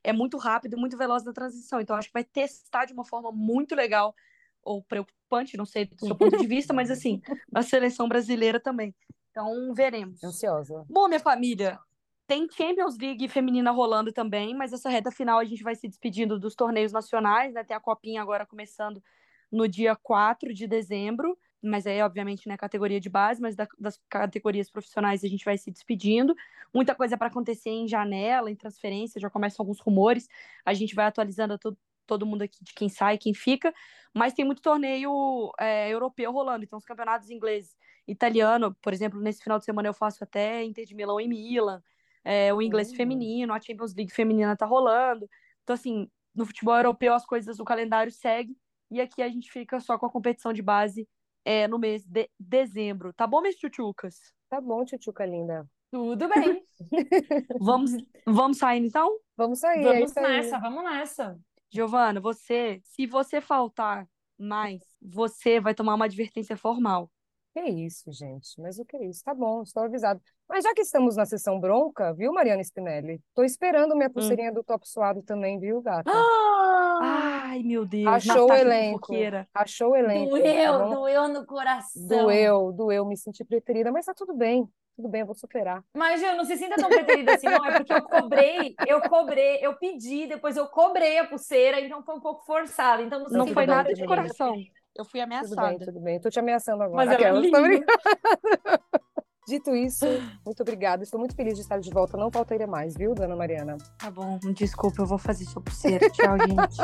é 0.02 0.10
muito 0.10 0.38
rápido, 0.38 0.78
muito 0.78 0.96
veloz 0.96 1.22
na 1.24 1.34
transição. 1.34 1.78
Então 1.78 1.96
acho 1.96 2.08
que 2.08 2.14
vai 2.14 2.24
testar 2.24 2.86
de 2.86 2.94
uma 2.94 3.04
forma 3.04 3.30
muito 3.30 3.74
legal 3.74 4.14
ou 4.62 4.82
preocupante, 4.82 5.58
não 5.58 5.66
sei 5.66 5.84
do 5.84 6.00
seu 6.00 6.16
ponto 6.16 6.38
de 6.38 6.46
vista, 6.46 6.72
mas 6.72 6.90
assim, 6.90 7.20
a 7.54 7.62
seleção 7.62 8.08
brasileira 8.08 8.58
também. 8.58 8.94
Então 9.30 9.74
veremos. 9.74 10.24
Ansiosa. 10.24 10.82
Bom, 10.88 11.08
minha 11.08 11.20
família, 11.20 11.78
tem 12.26 12.48
Champions 12.50 12.98
League 12.98 13.28
feminina 13.28 13.70
rolando 13.70 14.12
também, 14.12 14.54
mas 14.54 14.72
essa 14.72 14.88
reta 14.90 15.10
final 15.10 15.38
a 15.38 15.44
gente 15.44 15.62
vai 15.62 15.74
se 15.76 15.86
despedindo 15.88 16.38
dos 16.38 16.54
torneios 16.54 16.92
nacionais, 16.92 17.54
né? 17.54 17.62
Tem 17.62 17.76
a 17.76 17.80
Copinha 17.80 18.20
agora 18.20 18.44
começando 18.44 19.02
no 19.50 19.68
dia 19.68 19.94
4 19.94 20.52
de 20.52 20.66
dezembro, 20.66 21.38
mas 21.62 21.86
aí, 21.86 22.02
obviamente, 22.02 22.48
né, 22.48 22.56
categoria 22.56 23.00
de 23.00 23.08
base, 23.08 23.40
mas 23.40 23.54
da, 23.54 23.66
das 23.78 24.00
categorias 24.08 24.68
profissionais 24.68 25.24
a 25.24 25.28
gente 25.28 25.44
vai 25.44 25.56
se 25.56 25.70
despedindo. 25.70 26.34
Muita 26.74 26.94
coisa 26.94 27.16
para 27.16 27.28
acontecer 27.28 27.70
em 27.70 27.86
janela, 27.86 28.50
em 28.50 28.56
transferência, 28.56 29.20
já 29.20 29.30
começam 29.30 29.62
alguns 29.62 29.80
rumores. 29.80 30.28
A 30.64 30.74
gente 30.74 30.94
vai 30.94 31.06
atualizando 31.06 31.56
todo, 31.58 31.78
todo 32.06 32.26
mundo 32.26 32.42
aqui 32.42 32.62
de 32.62 32.74
quem 32.74 32.88
sai, 32.88 33.18
quem 33.18 33.34
fica, 33.34 33.72
mas 34.12 34.32
tem 34.32 34.44
muito 34.44 34.62
torneio 34.62 35.52
é, 35.60 35.88
europeu 35.90 36.32
rolando, 36.32 36.64
então 36.64 36.78
os 36.78 36.84
campeonatos 36.84 37.30
ingleses, 37.30 37.76
italiano, 38.06 38.74
por 38.82 38.92
exemplo, 38.92 39.20
nesse 39.20 39.42
final 39.42 39.58
de 39.58 39.64
semana 39.64 39.88
eu 39.88 39.94
faço 39.94 40.22
até 40.22 40.64
Inter 40.64 40.84
de 40.84 40.94
Milão 40.94 41.20
e 41.20 41.28
Milan 41.28 41.82
é, 42.26 42.52
o 42.52 42.60
inglês 42.60 42.90
uhum. 42.90 42.96
feminino, 42.96 43.52
a 43.52 43.60
Champions 43.60 43.94
League 43.94 44.12
feminina 44.12 44.56
tá 44.56 44.66
rolando. 44.66 45.28
Então, 45.62 45.74
assim, 45.74 46.10
no 46.34 46.44
futebol 46.44 46.74
europeu 46.74 47.14
as 47.14 47.24
coisas, 47.24 47.60
o 47.60 47.64
calendário 47.64 48.10
segue, 48.10 48.58
e 48.90 49.00
aqui 49.00 49.22
a 49.22 49.28
gente 49.28 49.48
fica 49.48 49.78
só 49.78 49.96
com 49.96 50.06
a 50.06 50.10
competição 50.10 50.52
de 50.52 50.60
base 50.60 51.08
é, 51.44 51.68
no 51.68 51.78
mês 51.78 52.04
de 52.04 52.28
dezembro. 52.38 53.12
Tá 53.12 53.28
bom, 53.28 53.40
minhas 53.40 53.54
tchutchucas? 53.54 54.34
Tá 54.48 54.60
bom, 54.60 54.84
tchutchuca 54.84 55.24
linda. 55.24 55.64
Tudo 55.92 56.28
bem. 56.28 56.64
vamos, 57.60 57.92
vamos 58.26 58.58
sair 58.58 58.84
então? 58.84 59.18
Vamos 59.36 59.60
sair. 59.60 59.84
Vamos 59.84 60.16
é 60.16 60.20
nessa, 60.20 60.58
vamos 60.58 60.82
nessa. 60.82 61.38
Giovana, 61.70 62.20
você, 62.20 62.80
se 62.82 63.06
você 63.06 63.40
faltar 63.40 64.08
mais, 64.36 64.82
você 65.00 65.60
vai 65.60 65.74
tomar 65.74 65.94
uma 65.94 66.06
advertência 66.06 66.56
formal. 66.56 67.08
Que 67.56 67.70
isso, 67.70 68.12
gente? 68.12 68.60
Mas 68.60 68.78
o 68.78 68.84
que 68.84 68.98
é 68.98 69.06
isso? 69.06 69.24
Tá 69.24 69.32
bom, 69.32 69.62
estou 69.62 69.84
avisado. 69.84 70.20
Mas 70.46 70.62
já 70.62 70.74
que 70.74 70.82
estamos 70.82 71.16
na 71.16 71.24
sessão 71.24 71.58
bronca, 71.58 72.12
viu, 72.12 72.30
Mariana 72.30 72.60
Spinelli? 72.60 73.18
Tô 73.34 73.42
esperando 73.42 73.96
minha 73.96 74.10
hum. 74.10 74.12
pulseirinha 74.12 74.50
hum. 74.50 74.54
do 74.54 74.62
top 74.62 74.86
suado 74.86 75.22
também, 75.22 75.58
viu, 75.58 75.80
gata? 75.80 76.10
Ah! 76.12 77.46
Ai, 77.46 77.62
meu 77.62 77.86
Deus. 77.86 78.08
Achou 78.08 78.50
o 78.50 78.52
elenco. 78.52 79.14
Achou 79.54 79.92
o 79.92 79.96
elenco. 79.96 80.32
Doeu, 80.32 80.78
tá 80.78 80.84
doeu 80.84 81.28
no 81.28 81.46
coração. 81.46 82.06
Doeu, 82.06 82.72
doeu, 82.72 83.06
me 83.06 83.16
senti 83.16 83.42
preterida, 83.42 83.90
mas 83.90 84.04
tá 84.04 84.12
tudo 84.12 84.34
bem. 84.34 84.68
Tudo 84.94 85.08
bem, 85.08 85.22
eu 85.22 85.26
vou 85.26 85.34
superar. 85.34 85.82
Mas, 85.94 86.20
Ju, 86.20 86.36
não 86.36 86.44
se 86.44 86.58
sinta 86.58 86.76
tão 86.76 86.90
preterida 86.90 87.36
assim, 87.36 87.46
não. 87.46 87.64
É 87.64 87.78
porque 87.78 87.92
eu 87.94 88.02
cobrei, 88.02 88.74
eu 88.86 89.00
cobrei, 89.00 89.58
eu 89.62 89.74
pedi, 89.78 90.26
depois 90.26 90.58
eu 90.58 90.66
cobrei 90.66 91.18
a 91.18 91.26
pulseira, 91.26 91.80
então 91.80 92.02
foi 92.02 92.16
um 92.16 92.20
pouco 92.20 92.44
forçado. 92.44 93.02
Então 93.02 93.24
não, 93.24 93.30
não 93.30 93.46
foi 93.46 93.64
nada 93.64 93.94
de 93.94 94.04
coração. 94.04 94.54
Eu 94.96 95.04
fui 95.04 95.20
ameaçada. 95.20 95.54
Tudo 95.54 95.68
bem, 95.68 95.78
tudo 95.78 96.00
bem. 96.00 96.20
Tô 96.20 96.30
te 96.30 96.38
ameaçando 96.38 96.82
agora. 96.82 97.04
Mas 97.04 97.10
Aquela, 97.10 97.38
é 97.38 97.50
Dito 99.46 99.76
isso, 99.76 100.04
muito 100.44 100.60
obrigada. 100.60 101.04
Estou 101.04 101.20
muito 101.20 101.36
feliz 101.36 101.54
de 101.54 101.60
estar 101.60 101.78
de 101.78 101.88
volta. 101.90 102.16
Não 102.16 102.32
faltaria 102.32 102.66
mais, 102.66 102.96
viu, 102.96 103.14
dona 103.14 103.36
Mariana? 103.36 103.76
Tá 103.96 104.10
bom, 104.10 104.40
desculpa, 104.52 105.02
eu 105.02 105.06
vou 105.06 105.18
fazer 105.18 105.44
sua 105.44 105.62
pulseira. 105.62 106.10
Tchau, 106.10 106.36
gente. 106.36 106.76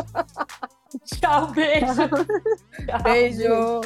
Tchau, 1.18 1.48
beijo. 1.48 1.86
Tchau, 2.86 3.02
beijo. 3.02 3.80